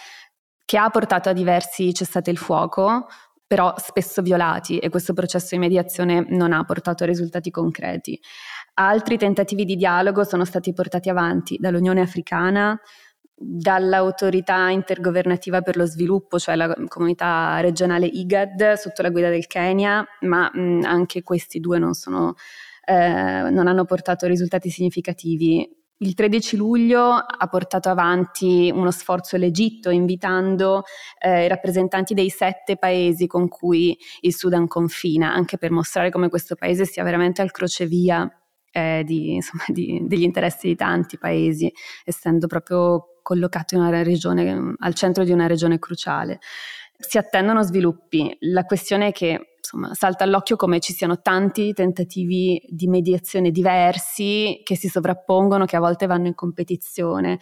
che 0.73 0.79
ha 0.79 0.89
portato 0.89 1.29
a 1.29 1.35
diversi 1.35 1.93
cessate 1.93 2.31
il 2.31 2.39
fuoco, 2.39 3.07
però 3.47 3.75
spesso 3.77 4.23
violati 4.23 4.79
e 4.79 4.89
questo 4.89 5.13
processo 5.13 5.49
di 5.51 5.59
mediazione 5.59 6.25
non 6.31 6.55
ha 6.55 6.65
portato 6.65 7.03
a 7.03 7.07
risultati 7.07 7.51
concreti. 7.51 8.19
Altri 8.77 9.19
tentativi 9.19 9.67
di 9.67 9.77
dialogo 9.77 10.25
sono 10.25 10.47
stati 10.47 10.73
portati 10.73 11.11
avanti 11.11 11.59
dall'Unione 11.61 12.01
Africana, 12.01 12.81
dall'autorità 13.35 14.71
intergovernativa 14.71 15.61
per 15.61 15.77
lo 15.77 15.85
sviluppo, 15.85 16.39
cioè 16.39 16.57
la 16.57 16.75
comunità 16.89 17.61
regionale 17.61 18.07
IGAD 18.07 18.73
sotto 18.73 19.03
la 19.03 19.11
guida 19.11 19.29
del 19.29 19.47
Kenya, 19.47 20.03
ma 20.21 20.51
mh, 20.51 20.85
anche 20.87 21.23
questi 21.23 21.61
due 21.61 21.79
non, 21.79 21.93
sono, 21.93 22.33
eh, 22.87 23.51
non 23.51 23.67
hanno 23.67 23.85
portato 23.85 24.27
risultati 24.27 24.71
significativi. 24.71 25.82
Il 26.03 26.15
13 26.15 26.57
luglio 26.57 27.13
ha 27.13 27.47
portato 27.47 27.89
avanti 27.89 28.73
uno 28.75 28.91
sforzo 28.91 29.37
l'Egitto 29.37 29.89
invitando 29.89 30.83
eh, 31.21 31.45
i 31.45 31.49
rappresentanti 31.49 32.13
dei 32.13 32.29
sette 32.29 32.77
paesi 32.77 33.29
con 33.29 33.47
cui 33.47 33.97
il 34.23 34.35
Sudan 34.35 34.67
confina, 34.67 35.33
anche 35.33 35.59
per 35.59 35.71
mostrare 35.71 36.11
come 36.11 36.29
questo 36.29 36.57
paese 36.57 36.87
sia 36.87 37.05
veramente 37.05 37.41
al 37.41 37.53
crocevia 37.53 38.29
eh, 38.73 39.05
di, 39.07 39.35
insomma, 39.35 39.63
di, 39.69 40.01
degli 40.03 40.25
interessi 40.25 40.67
di 40.67 40.75
tanti 40.75 41.19
paesi, 41.19 41.73
essendo 42.05 42.49
proprio 42.49 43.21
collocato 43.23 43.77
in 43.77 43.83
una 43.83 44.03
regione, 44.03 44.75
al 44.79 44.95
centro 44.95 45.23
di 45.23 45.31
una 45.31 45.47
regione 45.47 45.79
cruciale. 45.79 46.41
Si 46.99 47.17
attendono 47.17 47.63
sviluppi. 47.63 48.37
La 48.41 48.65
questione 48.65 49.09
è 49.09 49.13
che 49.13 49.52
insomma, 49.73 49.95
salta 49.95 50.25
all'occhio 50.25 50.57
come 50.57 50.81
ci 50.81 50.93
siano 50.93 51.21
tanti 51.21 51.73
tentativi 51.73 52.63
di 52.69 52.87
mediazione 52.87 53.51
diversi 53.51 54.61
che 54.63 54.77
si 54.77 54.89
sovrappongono, 54.89 55.65
che 55.65 55.77
a 55.77 55.81
volte 55.81 56.07
vanno 56.07 56.27
in 56.27 56.35
competizione. 56.35 57.39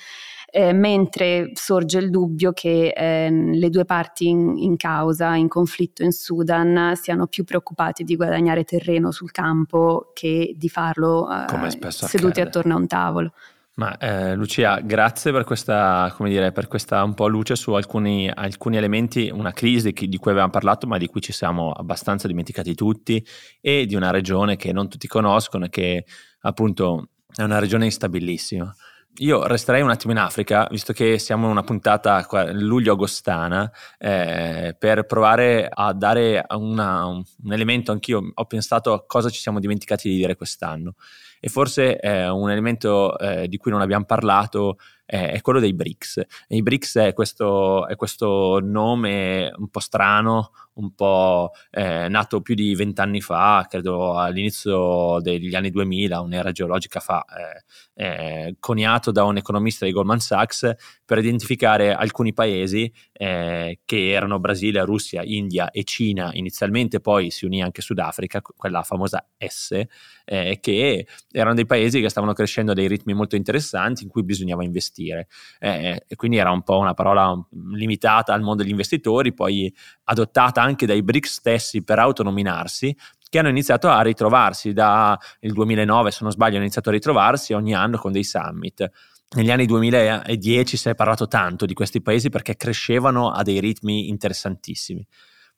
eh, 0.52 0.72
mentre 0.72 1.50
sorge 1.54 1.98
il 1.98 2.10
dubbio 2.10 2.52
che 2.52 2.88
eh, 2.88 3.30
le 3.30 3.70
due 3.70 3.84
parti 3.84 4.26
in, 4.26 4.56
in, 4.58 4.76
causa, 4.76 5.36
in 5.36 5.46
conflitto 5.48 6.02
in 6.02 6.10
Sudan, 6.12 6.94
siano 6.96 7.26
più 7.28 7.44
preoccupati 7.44 8.02
di 8.02 8.16
guadagnare 8.16 8.64
terreno 8.64 9.12
sul 9.12 9.30
campo 9.30 10.10
che 10.12 10.54
di 10.56 10.68
farlo 10.68 11.28
eh, 11.30 11.80
seduti 11.80 12.40
accade. 12.40 12.42
attorno 12.42 12.74
a 12.74 12.78
un 12.78 12.86
tavolo. 12.86 13.32
Ma 13.80 13.96
eh, 13.96 14.34
Lucia, 14.34 14.78
grazie 14.80 15.32
per 15.32 15.44
questa, 15.44 16.14
dire, 16.18 16.52
per 16.52 16.66
questa 16.66 17.02
un 17.02 17.14
po' 17.14 17.28
luce 17.28 17.56
su 17.56 17.72
alcuni, 17.72 18.28
alcuni 18.28 18.76
elementi, 18.76 19.30
una 19.32 19.52
crisi 19.52 19.90
di 19.92 20.18
cui 20.18 20.32
avevamo 20.32 20.50
parlato 20.50 20.86
ma 20.86 20.98
di 20.98 21.06
cui 21.06 21.22
ci 21.22 21.32
siamo 21.32 21.72
abbastanza 21.72 22.26
dimenticati 22.26 22.74
tutti 22.74 23.26
e 23.58 23.86
di 23.86 23.94
una 23.94 24.10
regione 24.10 24.56
che 24.56 24.74
non 24.74 24.90
tutti 24.90 25.08
conoscono 25.08 25.64
e 25.64 25.70
che 25.70 26.04
appunto 26.40 27.08
è 27.34 27.40
una 27.40 27.58
regione 27.58 27.86
instabilissima. 27.86 28.70
Io 29.18 29.46
resterei 29.46 29.82
un 29.82 29.90
attimo 29.90 30.12
in 30.12 30.18
Africa, 30.18 30.66
visto 30.70 30.92
che 30.92 31.18
siamo 31.18 31.44
in 31.44 31.50
una 31.50 31.62
puntata 31.62 32.24
luglio-agostana, 32.52 33.70
eh, 33.98 34.74
per 34.78 35.04
provare 35.04 35.68
a 35.68 35.92
dare 35.92 36.44
una, 36.50 37.06
un, 37.06 37.24
elemento, 37.50 37.92
anch'io 37.92 38.30
ho 38.32 38.44
pensato 38.46 38.92
a 38.92 39.04
cosa 39.04 39.28
ci 39.28 39.40
siamo 39.40 39.58
dimenticati 39.58 40.08
di 40.08 40.16
dire 40.16 40.36
quest'anno. 40.36 40.94
E 41.40 41.48
forse 41.48 41.98
eh, 41.98 42.28
un 42.28 42.50
elemento 42.50 43.18
eh, 43.18 43.48
di 43.48 43.56
cui 43.56 43.70
non 43.70 43.80
abbiamo 43.80 44.04
parlato 44.04 44.78
è 45.10 45.40
quello 45.40 45.58
dei 45.58 45.74
BRICS. 45.74 46.18
E 46.46 46.56
I 46.56 46.62
BRICS 46.62 46.96
è 46.98 47.12
questo, 47.12 47.88
è 47.88 47.96
questo, 47.96 48.60
nome 48.62 49.52
un 49.56 49.68
po' 49.68 49.80
strano, 49.80 50.52
un 50.74 50.94
po' 50.94 51.50
eh, 51.70 52.08
nato 52.08 52.40
più 52.40 52.54
di 52.54 52.74
vent'anni 52.74 53.20
fa, 53.20 53.66
credo 53.68 54.16
all'inizio 54.16 55.18
degli 55.20 55.54
anni 55.54 55.70
2000, 55.70 56.20
un'era 56.20 56.52
geologica 56.52 57.00
fa, 57.00 57.24
eh, 57.24 58.04
eh, 58.04 58.56
coniato 58.60 59.10
da 59.10 59.24
un 59.24 59.36
economista 59.36 59.84
di 59.84 59.92
Goldman 59.92 60.20
Sachs 60.20 60.74
per 61.04 61.18
identificare 61.18 61.92
alcuni 61.92 62.32
paesi 62.32 62.90
eh, 63.12 63.80
che 63.84 64.10
erano 64.10 64.38
Brasile, 64.38 64.84
Russia, 64.84 65.22
India 65.24 65.70
e 65.70 65.84
Cina 65.84 66.30
inizialmente, 66.34 67.00
poi 67.00 67.30
si 67.30 67.44
unì 67.44 67.62
anche 67.62 67.82
Sudafrica, 67.82 68.40
quella 68.40 68.82
famosa 68.82 69.26
S, 69.36 69.82
eh, 70.30 70.58
che 70.60 71.08
erano 71.32 71.56
dei 71.56 71.66
paesi 71.66 72.00
che 72.00 72.08
stavano 72.08 72.34
crescendo 72.34 72.70
a 72.70 72.74
dei 72.74 72.86
ritmi 72.86 73.14
molto 73.14 73.34
interessanti 73.34 74.04
in 74.04 74.08
cui 74.08 74.22
bisognava 74.22 74.62
investire. 74.62 75.26
Eh, 75.58 76.04
e 76.06 76.14
quindi 76.14 76.36
era 76.36 76.52
un 76.52 76.62
po' 76.62 76.78
una 76.78 76.94
parola 76.94 77.36
limitata 77.72 78.32
al 78.32 78.40
mondo 78.40 78.62
degli 78.62 78.70
investitori, 78.70 79.34
poi 79.34 79.74
adottata 80.04 80.62
anche 80.62 80.86
dai 80.86 81.02
BRICS 81.02 81.32
stessi 81.32 81.82
per 81.82 81.98
autonominarsi, 81.98 82.96
che 83.28 83.38
hanno 83.40 83.48
iniziato 83.48 83.88
a 83.88 84.02
ritrovarsi 84.02 84.72
dal 84.72 85.18
2009, 85.40 86.12
se 86.12 86.18
non 86.22 86.30
sbaglio, 86.30 86.54
hanno 86.54 86.62
iniziato 86.64 86.90
a 86.90 86.92
ritrovarsi 86.92 87.52
ogni 87.52 87.74
anno 87.74 87.98
con 87.98 88.12
dei 88.12 88.24
summit. 88.24 88.88
Negli 89.34 89.50
anni 89.50 89.66
2010 89.66 90.76
si 90.76 90.88
è 90.88 90.94
parlato 90.94 91.26
tanto 91.26 91.66
di 91.66 91.74
questi 91.74 92.00
paesi 92.02 92.30
perché 92.30 92.56
crescevano 92.56 93.30
a 93.30 93.42
dei 93.42 93.58
ritmi 93.58 94.08
interessantissimi. 94.08 95.04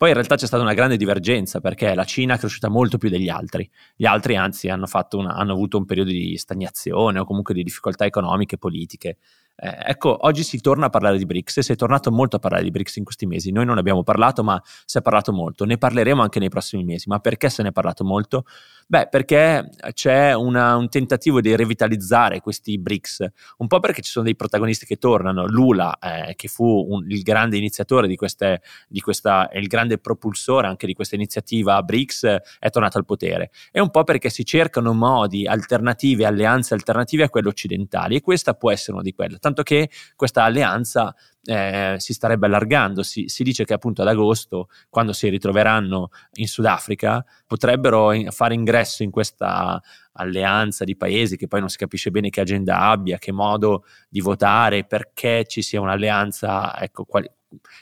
Poi 0.03 0.11
in 0.11 0.17
realtà 0.17 0.35
c'è 0.35 0.49
stata 0.49 0.65
una 0.65 0.75
grande 0.75 0.97
divergenza 0.97 1.61
perché 1.61 1.95
la 1.95 2.03
Cina 2.03 2.35
è 2.35 2.37
cresciuta 2.37 2.69
molto 2.69 2.99
più 2.99 3.09
degli 3.09 3.29
altri. 3.29 3.71
Gli 3.95 4.05
altri 4.05 4.35
anzi 4.35 4.69
hanno, 4.69 4.89
una, 5.13 5.35
hanno 5.35 5.53
avuto 5.53 5.79
un 5.79 5.85
periodo 5.85 6.11
di 6.11 6.37
stagnazione 6.39 7.21
o 7.21 7.25
comunque 7.25 7.55
di 7.55 7.63
difficoltà 7.63 8.05
economiche 8.05 8.57
e 8.57 8.59
politiche. 8.59 9.19
Eh, 9.55 9.77
ecco, 9.87 10.17
oggi 10.27 10.43
si 10.43 10.61
torna 10.61 10.87
a 10.87 10.91
parlare 10.91 11.19
di 11.19 11.27
BRICS 11.27 11.59
e 11.59 11.63
si 11.63 11.73
è 11.73 11.77
tornato 11.77 12.11
molto 12.11 12.37
a 12.37 12.39
parlare 12.39 12.65
di 12.65 12.71
BRICS 12.71 12.97
in 12.97 13.05
questi 13.05 13.27
mesi. 13.27 13.53
Noi 13.53 13.65
non 13.65 13.79
abbiamo 13.79 14.03
parlato, 14.03 14.43
ma 14.43 14.61
si 14.85 14.99
è 14.99 15.03
parlato 15.03 15.33
molto. 15.33 15.65
Ne 15.65 15.79
parleremo 15.79 16.23
anche 16.23 16.39
nei 16.39 16.49
prossimi 16.49 16.85
mesi. 16.85 17.09
Ma 17.09 17.19
perché 17.21 17.49
se 17.51 17.63
ne 17.63 17.69
è 17.69 17.73
parlato 17.73 18.05
molto? 18.05 18.45
Beh, 18.89 19.09
perché 19.09 19.71
c'è 19.93 20.35
una, 20.35 20.77
un 20.77 20.89
tentativo 20.89 21.41
di 21.41 21.55
revitalizzare 21.55 22.41
questi 22.41 22.79
BRICS, 22.79 23.27
un 23.59 23.67
po' 23.67 23.79
perché 23.79 24.03
ci 24.03 24.11
sono 24.11 24.25
dei 24.25 24.35
protagonisti 24.35 24.87
che 24.87 24.97
tornano. 24.97 25.47
Lula, 25.47 25.97
eh, 25.99 26.35
che 26.35 26.49
fu 26.49 26.65
un, 26.65 27.05
il 27.09 27.23
grande 27.23 27.57
iniziatore 27.57 28.09
di, 28.09 28.17
queste, 28.17 28.63
di 28.89 29.01
questa, 29.01 29.49
il 29.53 29.67
grande 29.67 29.99
propulsore 29.99 30.67
anche 30.67 30.87
di 30.87 30.95
questa 30.95 31.15
iniziativa 31.15 31.81
BRICS, 31.83 32.37
è 32.59 32.71
tornato 32.71 32.99
al 32.99 33.05
potere. 33.05 33.51
E 33.71 33.81
un 33.81 33.91
po' 33.91 34.03
perché 34.03 34.29
si 34.29 34.45
cercano 34.45 34.93
modi 34.93 35.47
alternativi, 35.47 36.25
alleanze 36.25 36.75
alternative 36.75 37.25
a 37.25 37.29
quelle 37.29 37.49
occidentali, 37.49 38.17
e 38.17 38.21
questa 38.21 38.55
può 38.55 38.71
essere 38.71 38.93
una 38.95 39.03
di 39.03 39.13
quelle 39.13 39.39
che 39.63 39.91
questa 40.17 40.45
alleanza 40.45 41.15
eh, 41.45 41.97
si 41.99 42.15
starebbe 42.15 42.47
allargando. 42.47 43.03
Si, 43.03 43.29
si, 43.29 43.43
dice 43.43 43.65
che 43.65 43.75
appunto 43.75 44.01
ad 44.01 44.09
agosto, 44.09 44.69
quando 44.89 45.13
si 45.13 45.29
ritroveranno 45.29 46.09
in 46.35 46.49
Sudafrica, 46.49 47.23
potrebbero 47.47 48.13
in, 48.13 48.31
fare 48.31 48.55
ingresso 48.55 49.03
in 49.03 49.11
questa 49.11 49.81
alleanza 50.13 50.85
di 50.85 50.97
paesi 50.97 51.37
che 51.37 51.49
poi 51.49 51.61
non 51.61 51.69
si 51.69 51.77
capisce 51.77 52.11
bene 52.11 52.31
che 52.31 52.41
agenda 52.41 52.79
abbia, 52.81 53.19
che 53.19 53.33
modo 53.33 53.85
di 54.09 54.21
votare, 54.21 54.85
perché 54.85 55.45
ci 55.47 55.61
sia 55.61 55.81
un'alleanza, 55.81 56.81
ecco, 56.81 57.05
quali, 57.05 57.29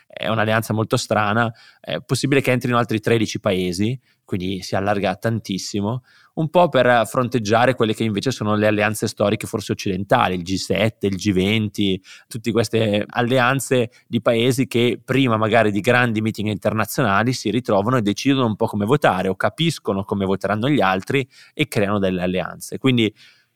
è 0.07 0.29
un'alleanza 0.29 0.73
molto 0.73 0.97
strana, 0.97 1.53
è 1.81 2.01
possibile 2.01 2.41
che 2.41 2.51
entrino 2.51 2.79
altri 2.79 3.01
13 3.01 3.41
paesi, 3.41 3.99
quindi 4.25 4.63
si 4.63 4.75
allarga 4.75 5.17
tantissimo, 5.17 6.03
un 6.35 6.49
po' 6.49 6.69
per 6.69 7.07
fronteggiare 7.07 7.75
quelle 7.75 7.95
che 7.95 8.05
invece 8.05 8.31
sono 8.31 8.55
le 8.55 8.67
alleanze 8.67 9.07
storiche 9.07 9.47
forse 9.47 9.73
occidentali, 9.73 10.35
il 10.37 10.43
G7, 10.43 10.93
il 11.01 11.17
G20, 11.17 11.97
tutte 12.29 12.53
queste 12.53 13.05
alleanze 13.07 13.91
di 14.07 14.21
paesi 14.21 14.67
che 14.67 15.01
prima 15.05 15.37
magari 15.37 15.71
di 15.71 15.81
grandi 15.81 16.21
meeting 16.21 16.49
internazionali 16.49 17.33
si 17.33 17.51
ritrovano 17.51 17.97
e 17.97 18.03
decidono 18.03 18.47
un 18.47 18.57
po' 18.57 18.67
come 18.67 18.85
votare 18.85 19.29
o 19.29 19.37
capiscono 19.37 20.05
come 20.05 20.25
voteranno 20.25 20.69
gli 20.69 20.81
altri 20.81 21.27
e 21.53 21.69
creano 21.69 21.99
delle 21.99 22.23
alleanze. 22.23 22.79
Quindi 22.79 23.13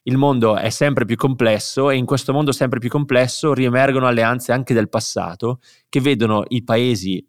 il 0.06 0.18
mondo 0.18 0.56
è 0.56 0.68
sempre 0.68 1.06
più 1.06 1.16
complesso 1.16 1.90
e 1.90 1.96
in 1.96 2.04
questo 2.04 2.32
mondo 2.34 2.52
sempre 2.52 2.78
più 2.78 2.90
complesso 2.90 3.54
riemergono 3.54 4.06
alleanze 4.06 4.52
anche 4.52 4.74
del 4.74 4.90
passato 4.90 5.60
che 5.88 6.00
vedono 6.00 6.44
i 6.48 6.62
paesi 6.62 7.26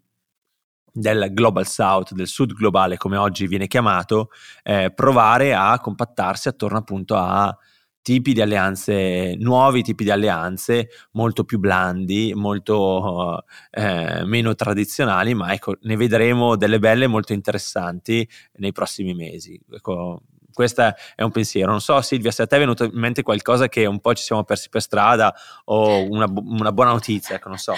del 0.95 1.33
Global 1.33 1.67
South, 1.67 2.13
del 2.13 2.27
Sud 2.27 2.53
globale 2.53 2.95
come 2.95 3.17
oggi 3.17 3.47
viene 3.47 3.67
chiamato, 3.67 4.29
eh, 4.63 4.91
provare 4.95 5.53
a 5.53 5.77
compattarsi 5.79 6.47
attorno 6.47 6.77
appunto 6.77 7.17
a 7.17 7.55
tipi 8.01 8.33
di 8.33 8.41
alleanze, 8.41 9.35
nuovi 9.37 9.81
tipi 9.81 10.03
di 10.03 10.11
alleanze 10.11 10.89
molto 11.11 11.43
più 11.43 11.59
blandi, 11.59 12.33
molto 12.35 13.43
eh, 13.71 14.23
meno 14.25 14.55
tradizionali, 14.55 15.33
ma 15.33 15.51
ecco, 15.53 15.75
ne 15.81 15.97
vedremo 15.97 16.55
delle 16.55 16.79
belle 16.79 17.07
molto 17.07 17.33
interessanti 17.33 18.27
nei 18.57 18.71
prossimi 18.71 19.13
mesi. 19.15 19.59
Ecco, 19.69 20.21
questo 20.53 20.93
è 21.15 21.23
un 21.23 21.31
pensiero. 21.31 21.71
Non 21.71 21.81
so, 21.81 21.99
Silvia, 22.01 22.31
se 22.31 22.43
a 22.43 22.47
te 22.47 22.55
è 22.55 22.59
venuto 22.59 22.85
in 22.85 22.91
mente 22.93 23.23
qualcosa 23.23 23.67
che 23.67 23.85
un 23.85 23.99
po' 23.99 24.13
ci 24.13 24.23
siamo 24.23 24.43
persi 24.43 24.69
per 24.69 24.81
strada 24.81 25.35
o 25.65 26.03
una, 26.07 26.27
una 26.31 26.71
buona 26.71 26.91
notizia, 26.91 27.35
ecco, 27.35 27.49
non 27.49 27.57
so. 27.57 27.73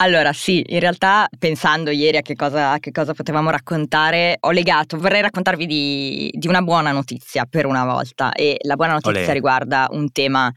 Allora 0.00 0.32
sì, 0.32 0.64
in 0.68 0.78
realtà 0.78 1.28
pensando 1.40 1.90
ieri 1.90 2.18
a 2.18 2.22
che 2.22 2.36
cosa, 2.36 2.70
a 2.70 2.78
che 2.78 2.92
cosa 2.92 3.14
potevamo 3.14 3.50
raccontare, 3.50 4.36
ho 4.38 4.52
legato, 4.52 4.96
vorrei 4.96 5.22
raccontarvi 5.22 5.66
di, 5.66 6.30
di, 6.32 6.46
una 6.46 6.62
buona 6.62 6.92
notizia 6.92 7.46
per 7.50 7.66
una 7.66 7.84
volta 7.84 8.30
e 8.32 8.58
la 8.60 8.76
buona 8.76 8.92
notizia 8.92 9.22
Olè. 9.22 9.32
riguarda 9.32 9.88
un 9.90 10.12
tema 10.12 10.52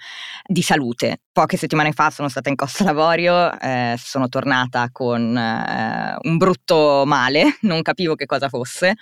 di 0.46 0.62
salute. 0.62 1.22
Poche 1.32 1.58
settimane 1.58 1.92
fa 1.92 2.12
sono 2.12 2.30
stata 2.30 2.50
in 2.50 2.56
Costa 2.56 2.84
Lavorio, 2.84 3.60
eh, 3.60 3.96
sono 3.98 4.28
tornata 4.28 4.90
con 4.92 5.36
eh, 5.36 6.18
un 6.22 6.38
brutto 6.38 7.02
male, 7.08 7.58
non 7.62 7.82
capivo 7.82 8.14
che 8.14 8.28
cosa 8.28 8.48
fosse 8.48 8.94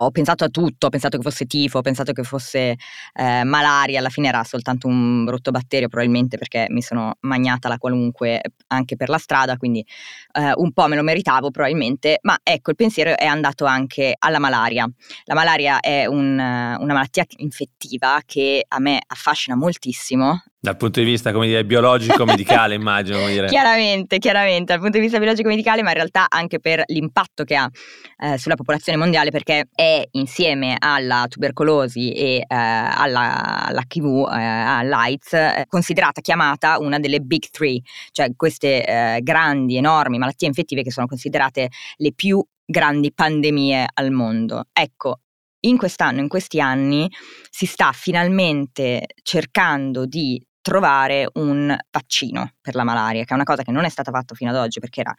ho 0.00 0.10
pensato 0.10 0.44
a 0.44 0.48
tutto, 0.48 0.86
ho 0.86 0.90
pensato 0.90 1.16
che 1.16 1.22
fosse 1.22 1.46
tifo, 1.46 1.78
ho 1.78 1.82
pensato 1.82 2.12
che 2.12 2.22
fosse 2.22 2.76
eh, 3.14 3.44
malaria, 3.44 3.98
alla 3.98 4.08
fine 4.10 4.28
era 4.28 4.44
soltanto 4.44 4.86
un 4.86 5.24
brutto 5.24 5.50
batterio 5.50 5.88
probabilmente 5.88 6.38
perché 6.38 6.66
mi 6.68 6.82
sono 6.82 7.14
magnata 7.20 7.68
la 7.68 7.78
qualunque 7.78 8.40
anche 8.68 8.96
per 8.96 9.08
la 9.08 9.18
strada, 9.18 9.56
quindi 9.56 9.84
eh, 10.32 10.52
un 10.56 10.72
po' 10.72 10.86
me 10.86 10.96
lo 10.96 11.02
meritavo 11.02 11.50
probabilmente, 11.50 12.18
ma 12.22 12.38
ecco 12.42 12.70
il 12.70 12.76
pensiero 12.76 13.16
è 13.16 13.26
andato 13.26 13.64
anche 13.64 14.14
alla 14.18 14.38
malaria. 14.38 14.88
La 15.24 15.34
malaria 15.34 15.80
è 15.80 16.06
un, 16.06 16.34
una 16.34 16.92
malattia 16.92 17.24
infettiva 17.38 18.20
che 18.24 18.64
a 18.66 18.78
me 18.78 19.00
affascina 19.06 19.56
moltissimo, 19.56 20.42
dal 20.60 20.76
punto 20.76 20.98
di 20.98 21.06
vista, 21.06 21.32
come 21.32 21.46
dire, 21.46 21.64
biologico-medicale, 21.64 22.74
immagino. 22.74 23.24
Dire. 23.26 23.46
Chiaramente, 23.46 24.18
chiaramente, 24.18 24.72
dal 24.72 24.80
punto 24.80 24.96
di 24.96 25.02
vista 25.04 25.18
biologico-medicale, 25.18 25.82
ma 25.82 25.90
in 25.90 25.94
realtà 25.94 26.26
anche 26.28 26.58
per 26.58 26.82
l'impatto 26.86 27.44
che 27.44 27.54
ha 27.54 27.70
eh, 28.18 28.38
sulla 28.38 28.56
popolazione 28.56 28.98
mondiale, 28.98 29.30
perché 29.30 29.68
è 29.72 30.02
insieme 30.12 30.76
alla 30.78 31.26
tubercolosi 31.28 32.12
e 32.12 32.36
eh, 32.38 32.44
alla, 32.48 33.66
all'HIV, 33.66 34.28
eh, 34.32 34.42
all'AIDS, 34.42 35.32
eh, 35.32 35.64
considerata, 35.68 36.20
chiamata 36.20 36.78
una 36.78 36.98
delle 36.98 37.20
big 37.20 37.44
three, 37.50 37.80
cioè 38.10 38.30
queste 38.34 38.84
eh, 38.84 39.20
grandi, 39.22 39.76
enormi 39.76 40.18
malattie 40.18 40.48
infettive 40.48 40.82
che 40.82 40.90
sono 40.90 41.06
considerate 41.06 41.68
le 41.96 42.12
più 42.12 42.44
grandi 42.64 43.12
pandemie 43.12 43.86
al 43.94 44.10
mondo. 44.10 44.64
Ecco, 44.72 45.20
in 45.60 45.76
quest'anno, 45.76 46.20
in 46.20 46.28
questi 46.28 46.60
anni, 46.60 47.10
si 47.50 47.66
sta 47.66 47.90
finalmente 47.92 49.06
cercando 49.22 50.06
di 50.06 50.40
trovare 50.68 51.30
un 51.34 51.74
vaccino 51.90 52.52
per 52.60 52.74
la 52.74 52.84
malaria, 52.84 53.24
che 53.24 53.30
è 53.30 53.34
una 53.34 53.44
cosa 53.44 53.62
che 53.62 53.72
non 53.72 53.84
è 53.84 53.88
stata 53.88 54.10
fatta 54.10 54.34
fino 54.34 54.50
ad 54.50 54.56
oggi 54.56 54.80
perché 54.80 55.00
era 55.00 55.14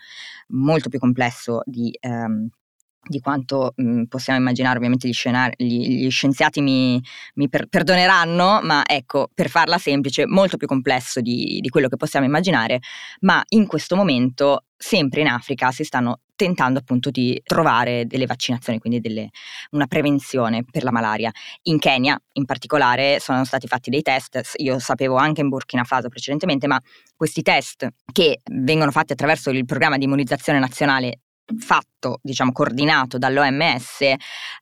molto 0.50 0.90
più 0.90 1.00
complesso 1.00 1.62
di, 1.66 1.96
ehm, 2.00 2.48
di 3.02 3.20
quanto 3.20 3.74
mh, 3.76 4.04
possiamo 4.04 4.40
immaginare, 4.40 4.78
ovviamente 4.78 5.08
gli, 5.08 5.14
scenari, 5.14 5.54
gli, 5.58 6.06
gli 6.06 6.10
scienziati 6.10 6.62
mi, 6.62 7.02
mi 7.36 7.50
per, 7.50 7.68
perdoneranno, 7.68 8.60
ma 8.64 8.84
ecco, 8.86 9.30
per 9.34 9.50
farla 9.50 9.78
semplice, 9.78 10.26
molto 10.26 10.58
più 10.58 10.68
complesso 10.68 11.22
di, 11.22 11.60
di 11.62 11.70
quello 11.70 11.88
che 11.88 11.98
possiamo 11.98 12.26
immaginare, 12.26 12.80
ma 13.22 13.44
in 13.50 13.68
questo 13.68 13.96
momento 13.96 14.66
sempre 14.76 15.22
in 15.22 15.28
Africa 15.28 15.72
si 15.72 15.84
stanno 15.84 16.22
tentando 16.36 16.80
appunto 16.80 17.10
di 17.10 17.40
trovare 17.44 18.06
delle 18.06 18.26
vaccinazioni, 18.26 18.80
quindi 18.80 19.02
delle, 19.02 19.30
una 19.72 19.88
prevenzione 19.88 20.64
per 20.64 20.84
la 20.84 20.92
malaria. 20.92 21.32
In 21.64 21.80
Kenya 21.80 22.18
in 22.34 22.46
particolare 22.46 23.20
sono 23.20 23.44
stati 23.44 23.68
fatti 23.68 23.90
dei 23.90 24.02
test, 24.02 24.54
io 24.56 24.80
sapevo 24.80 25.18
anche 25.18 25.42
in 25.42 25.50
Burkina 25.50 25.84
Faso 25.84 26.08
precedentemente, 26.08 26.66
ma 26.68 26.80
questi 27.14 27.42
test 27.42 27.88
che 28.12 28.40
vengono 28.52 28.92
fatti 28.92 29.12
attraverso 29.12 29.50
il 29.50 29.66
programma 29.66 29.98
di 29.98 30.06
immunizzazione 30.06 30.60
nazionale 30.60 31.20
fatto, 31.58 32.20
diciamo, 32.22 32.52
coordinato 32.52 33.18
dall'OMS, 33.18 34.02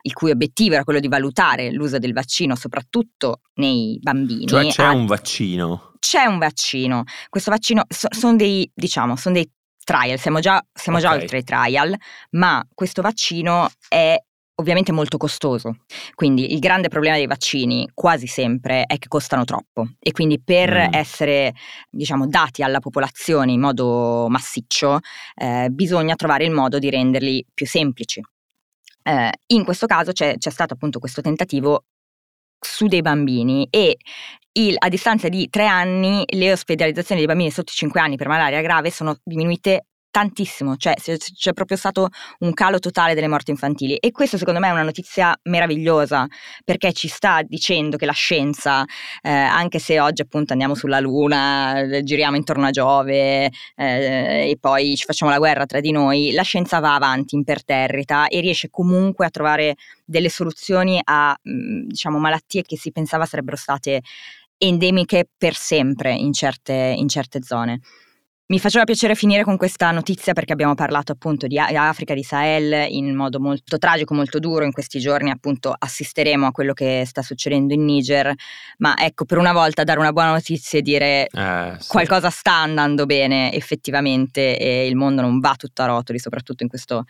il 0.02 0.14
cui 0.14 0.32
obiettivo 0.32 0.76
era 0.76 0.84
quello 0.84 1.00
di 1.00 1.08
valutare 1.08 1.72
l'uso 1.72 2.00
del 2.00 2.14
vaccino 2.14 2.56
soprattutto 2.56 3.42
nei 3.56 3.98
bambini. 4.02 4.46
Cioè 4.46 4.68
c'è 4.68 4.84
a... 4.84 4.92
un 4.92 5.06
vaccino? 5.06 5.94
C'è 6.00 6.26
un 6.26 6.38
vaccino. 6.38 7.04
Questo 7.30 7.52
vaccino 7.52 7.84
so, 7.90 8.08
sono 8.12 8.36
dei, 8.36 8.70
diciamo, 8.74 9.16
sono 9.16 9.36
dei 9.36 9.50
trial, 9.84 10.20
siamo 10.20 10.40
già, 10.40 10.64
siamo 10.74 10.98
okay. 10.98 11.10
già 11.10 11.16
oltre 11.16 11.38
i 11.38 11.44
trial, 11.44 11.96
ma 12.32 12.66
questo 12.74 13.02
vaccino 13.02 13.70
è 13.88 14.22
ovviamente 14.60 14.92
molto 14.92 15.18
costoso. 15.18 15.78
Quindi 16.16 16.54
il 16.54 16.60
grande 16.60 16.88
problema 16.88 17.16
dei 17.16 17.28
vaccini 17.28 17.90
quasi 17.94 18.28
sempre 18.28 18.84
è 18.84 18.98
che 18.98 19.08
costano 19.08 19.44
troppo 19.44 19.88
e 20.00 20.12
quindi 20.12 20.42
per 20.42 20.72
mm. 20.72 20.94
essere 20.94 21.54
diciamo 21.90 22.28
dati 22.28 22.64
alla 22.64 22.80
popolazione 22.80 23.52
in 23.52 23.60
modo 23.60 24.28
massiccio 24.30 25.00
eh, 25.36 25.70
bisogna 25.70 26.16
trovare 26.16 26.46
il 26.46 26.52
modo 26.52 26.80
di 26.80 26.90
renderli 26.90 27.46
più 27.54 27.66
semplici. 27.66 28.22
Eh, 29.04 29.32
in 29.48 29.64
questo 29.64 29.86
caso 29.86 30.12
c'è, 30.12 30.38
c'è 30.38 30.50
stato 30.50 30.74
appunto 30.74 31.00
questo 31.00 31.22
tentativo 31.22 31.86
su 32.60 32.88
dei 32.88 33.02
bambini 33.02 33.68
e 33.70 33.98
il, 34.54 34.76
a 34.80 34.90
distanza 34.90 35.30
di 35.30 35.48
tre 35.50 35.68
anni 35.68 36.24
le 36.26 36.52
ospedalizzazioni 36.52 37.22
dei 37.22 37.30
bambini 37.30 37.52
sotto 37.52 37.72
i 37.72 37.76
5 37.76 38.00
anni 38.00 38.18
per 38.18 38.28
malaria 38.28 38.62
grave 38.62 38.90
sono 38.90 39.16
diminuite 39.24 39.86
tantissimo, 40.18 40.78
cioè 40.78 40.96
c'è 40.96 41.54
proprio 41.54 41.78
stato 41.78 42.10
un 42.40 42.52
calo 42.54 42.80
totale 42.80 43.14
delle 43.14 43.28
morti 43.28 43.52
infantili 43.52 43.98
e 43.98 44.10
questo 44.10 44.40
secondo 44.40 44.60
me 44.60 44.68
è 44.68 44.72
una 44.72 44.82
notizia 44.82 45.38
meravigliosa 45.44 46.26
perché 46.64 46.92
ci 46.92 47.08
sta 47.08 47.44
dicendo 47.44 47.98
che 47.98 48.08
la 48.08 48.14
scienza, 48.14 48.84
eh, 49.22 49.30
anche 49.30 49.78
se 49.78 50.00
oggi 50.00 50.24
appunto 50.24 50.54
andiamo 50.54 50.74
sulla 50.74 51.00
Luna, 51.00 51.82
eh, 51.82 52.02
giriamo 52.02 52.36
intorno 52.36 52.66
a 52.66 52.72
Giove 52.72 53.52
eh, 53.76 54.50
e 54.50 54.58
poi 54.60 54.96
ci 54.96 55.06
facciamo 55.06 55.30
la 55.30 55.38
guerra 55.38 55.68
tra 55.68 55.82
di 55.82 55.92
noi, 55.92 56.32
la 56.32 56.42
scienza 56.42 56.80
va 56.80 56.96
avanti 56.96 57.36
imperterrita 57.36 58.26
e 58.28 58.40
riesce 58.40 58.72
comunque 58.72 59.28
a 59.28 59.30
trovare 59.30 59.76
delle 60.04 60.30
soluzioni 60.30 61.00
a 61.04 61.38
mm, 61.48 61.90
diciamo 61.90 62.18
malattie 62.18 62.64
che 62.64 62.76
si 62.76 62.92
pensava 62.92 63.28
sarebbero 63.28 63.56
state 63.56 64.02
endemiche 64.58 65.30
per 65.38 65.54
sempre 65.54 66.12
in 66.16 66.34
certe, 66.34 66.74
in 66.74 67.08
certe 67.08 67.44
zone. 67.44 67.82
Mi 68.50 68.60
faceva 68.60 68.86
piacere 68.86 69.14
finire 69.14 69.44
con 69.44 69.58
questa 69.58 69.92
notizia 69.92 70.32
perché 70.32 70.54
abbiamo 70.54 70.74
parlato 70.74 71.12
appunto 71.12 71.48
di 71.48 71.60
Africa, 71.60 72.14
di 72.14 72.24
Sahel 72.24 72.90
in 72.90 73.14
modo 73.14 73.42
molto 73.42 73.78
tragico, 73.78 74.14
molto 74.14 74.40
duro. 74.40 74.64
In 74.64 74.72
questi 74.72 75.00
giorni 75.00 75.30
appunto 75.30 75.76
assisteremo 75.78 76.46
a 76.48 76.52
quello 76.52 76.72
che 76.72 77.04
sta 77.06 77.22
succedendo 77.22 77.74
in 77.74 77.84
Niger, 77.84 78.34
ma 78.78 78.96
ecco 78.98 79.26
per 79.26 79.38
una 79.38 79.52
volta 79.52 79.84
dare 79.84 80.00
una 80.00 80.14
buona 80.14 80.32
notizia 80.32 80.80
e 80.80 80.82
dire 80.82 81.28
eh, 81.28 81.76
sì. 81.78 81.90
qualcosa 81.90 82.30
sta 82.30 82.54
andando 82.54 83.06
bene 83.06 83.52
effettivamente 83.52 84.58
e 84.58 84.88
il 84.88 84.96
mondo 84.96 85.22
non 85.22 85.40
va 85.40 85.56
tutto 85.58 85.82
a 85.82 85.88
rotoli, 85.88 86.18
soprattutto 86.18 86.64
in 86.64 86.70
questo 86.70 87.04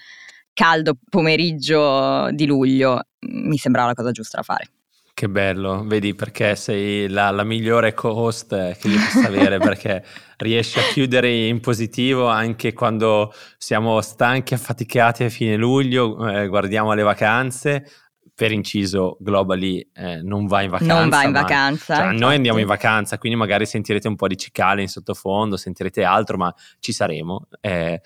caldo 0.53 0.97
pomeriggio 1.07 2.31
di 2.31 2.47
luglio. 2.47 2.99
Mi 3.29 3.57
sembrava 3.57 3.89
la 3.89 3.93
cosa 3.93 4.09
giusta 4.09 4.37
da 4.37 4.43
fare. 4.43 4.71
Che 5.17 5.29
bello, 5.29 5.83
vedi 5.83 6.13
perché 6.13 6.55
sei 6.55 7.09
la, 7.09 7.31
la 7.31 7.43
migliore 7.43 7.95
co-host 7.95 8.77
che 8.77 8.87
io 8.87 8.99
possa 8.99 9.25
avere 9.25 9.57
perché 9.57 10.05
riesci 10.37 10.77
a 10.77 10.83
chiudere 10.93 11.47
in 11.47 11.59
positivo 11.59 12.27
anche 12.27 12.71
quando 12.73 13.33
siamo 13.57 13.99
stanchi, 14.01 14.53
affaticati 14.53 15.23
a 15.23 15.29
fine 15.29 15.55
luglio, 15.55 16.23
eh, 16.29 16.47
guardiamo 16.47 16.93
le 16.93 17.01
vacanze, 17.01 17.89
per 18.35 18.51
inciso 18.51 19.17
Globally 19.19 19.89
eh, 19.91 20.21
non 20.21 20.45
va 20.45 20.61
in 20.61 20.69
vacanza. 20.69 20.99
Non 20.99 21.09
va 21.09 21.23
in 21.23 21.31
vacanza. 21.31 21.95
Cioè, 21.95 22.11
noi 22.11 22.35
andiamo 22.35 22.59
in 22.59 22.67
vacanza, 22.67 23.17
quindi 23.17 23.39
magari 23.39 23.65
sentirete 23.65 24.07
un 24.07 24.15
po' 24.15 24.27
di 24.27 24.37
cicale 24.37 24.83
in 24.83 24.87
sottofondo, 24.87 25.57
sentirete 25.57 26.03
altro, 26.03 26.37
ma 26.37 26.53
ci 26.77 26.91
saremo. 26.91 27.47
Eh, 27.59 27.99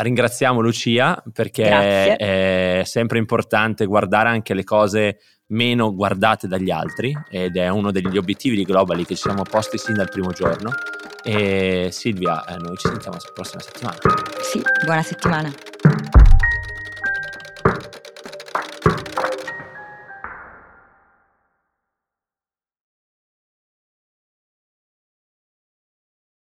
ringraziamo 0.00 0.60
Lucia 0.60 1.22
perché 1.32 1.64
Grazie. 1.64 2.16
è 2.16 2.82
sempre 2.84 3.18
importante 3.18 3.84
guardare 3.84 4.30
anche 4.30 4.54
le 4.54 4.64
cose 4.64 5.18
meno 5.48 5.94
guardate 5.94 6.46
dagli 6.46 6.70
altri 6.70 7.12
ed 7.28 7.56
è 7.56 7.68
uno 7.68 7.90
degli 7.90 8.16
obiettivi 8.16 8.56
di 8.56 8.64
Globally 8.64 9.04
che 9.04 9.14
ci 9.14 9.22
siamo 9.22 9.42
posti 9.42 9.78
sin 9.78 9.94
dal 9.94 10.08
primo 10.08 10.30
giorno. 10.30 10.70
E 11.22 11.88
Silvia, 11.92 12.44
eh, 12.46 12.56
noi 12.56 12.76
ci 12.76 12.88
sentiamo 12.88 13.16
la 13.20 13.30
prossima 13.34 13.60
settimana. 13.60 13.98
Sì, 14.40 14.62
buona 14.84 15.02
settimana. 15.02 15.52